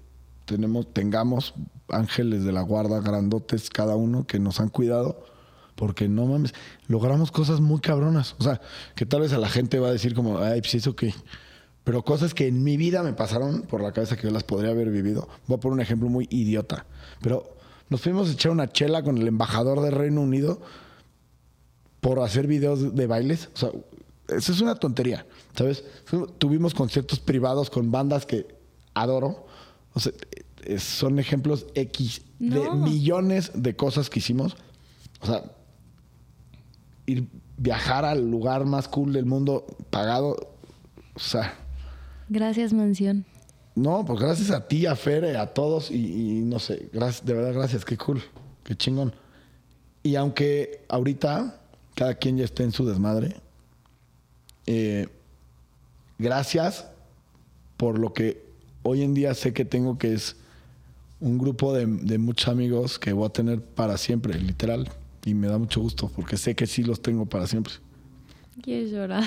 [0.46, 1.54] tenemos, tengamos
[1.90, 5.24] ángeles de la guarda grandotes cada uno que nos han cuidado,
[5.76, 6.54] porque no mames,
[6.88, 8.36] logramos cosas muy cabronas.
[8.40, 8.62] O sea,
[8.96, 11.14] que tal vez a la gente va a decir como, ay, pues eso qué.
[11.84, 14.72] Pero cosas que en mi vida me pasaron por la cabeza que yo las podría
[14.72, 15.30] haber vivido.
[15.48, 16.86] Voy a poner un ejemplo muy idiota.
[17.22, 17.56] Pero
[17.90, 20.60] nos fuimos a echar una chela con el embajador del Reino Unido
[22.02, 23.50] por hacer videos de bailes.
[23.54, 23.70] O sea,
[24.30, 25.26] eso es una tontería,
[25.58, 25.84] ¿sabes?
[26.38, 28.47] Tuvimos conciertos privados con bandas que
[28.93, 29.45] adoro.
[29.93, 30.14] O sea,
[30.64, 32.76] eh, son ejemplos X de No.
[32.76, 34.55] millones de cosas que hicimos.
[35.22, 35.43] O sea,
[37.08, 37.28] ir
[37.58, 40.36] viajar al lugar más cool del mundo pagado.
[41.16, 41.55] O sea,
[42.30, 43.26] Gracias, mansión.
[43.74, 47.26] no, pues gracias a ti, a Fer, eh, a todos y, y no sé, gracias,
[47.26, 48.22] de verdad gracias, qué cool,
[48.64, 49.16] qué chingón.
[50.03, 51.62] Y aunque ahorita
[51.95, 53.38] cada quien ya esté en su desmadre,
[54.68, 55.08] eh,
[56.18, 56.88] gracias
[57.78, 58.45] por lo que
[58.84, 60.36] hoy en día sé que tengo que es
[61.20, 64.89] un grupo de, de muchos amigos que voy a tener para siempre, literal.
[65.26, 67.74] Y me da mucho gusto porque sé que sí los tengo para siempre.
[68.61, 69.24] Quieres llorar.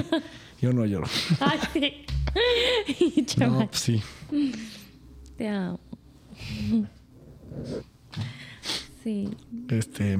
[0.60, 1.06] Yo no lloro.
[1.40, 2.04] Ay, sí.
[3.38, 4.02] No, pues sí.
[5.36, 5.78] te amo.
[9.02, 9.28] Sí,
[9.68, 10.18] Este,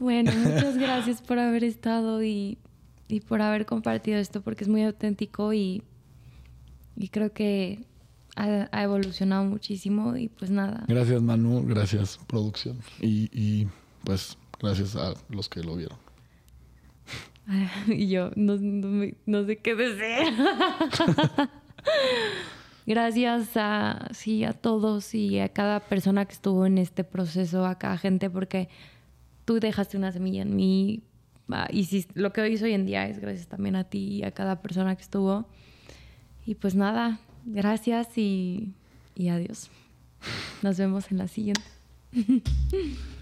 [0.00, 2.58] Bueno, muchas gracias por haber estado y,
[3.12, 5.82] y por haber compartido esto porque es muy auténtico y,
[6.96, 7.84] y creo que
[8.36, 10.84] ha, ha evolucionado muchísimo y pues nada.
[10.88, 13.68] Gracias Manu, gracias producción y, y
[14.04, 15.98] pues gracias a los que lo vieron.
[17.88, 18.56] Y yo no,
[19.26, 20.32] no, sé qué decir.
[22.86, 27.78] Gracias a, sí, a todos y a cada persona que estuvo en este proceso, a
[27.78, 28.68] cada gente, porque
[29.44, 31.02] tú dejaste una semilla en mí.
[31.50, 34.24] Ah, Y si lo que hoy soy en día es gracias también a ti y
[34.24, 35.46] a cada persona que estuvo.
[36.46, 38.72] Y pues nada, gracias y,
[39.14, 39.70] y adiós.
[40.62, 41.62] Nos vemos en la siguiente.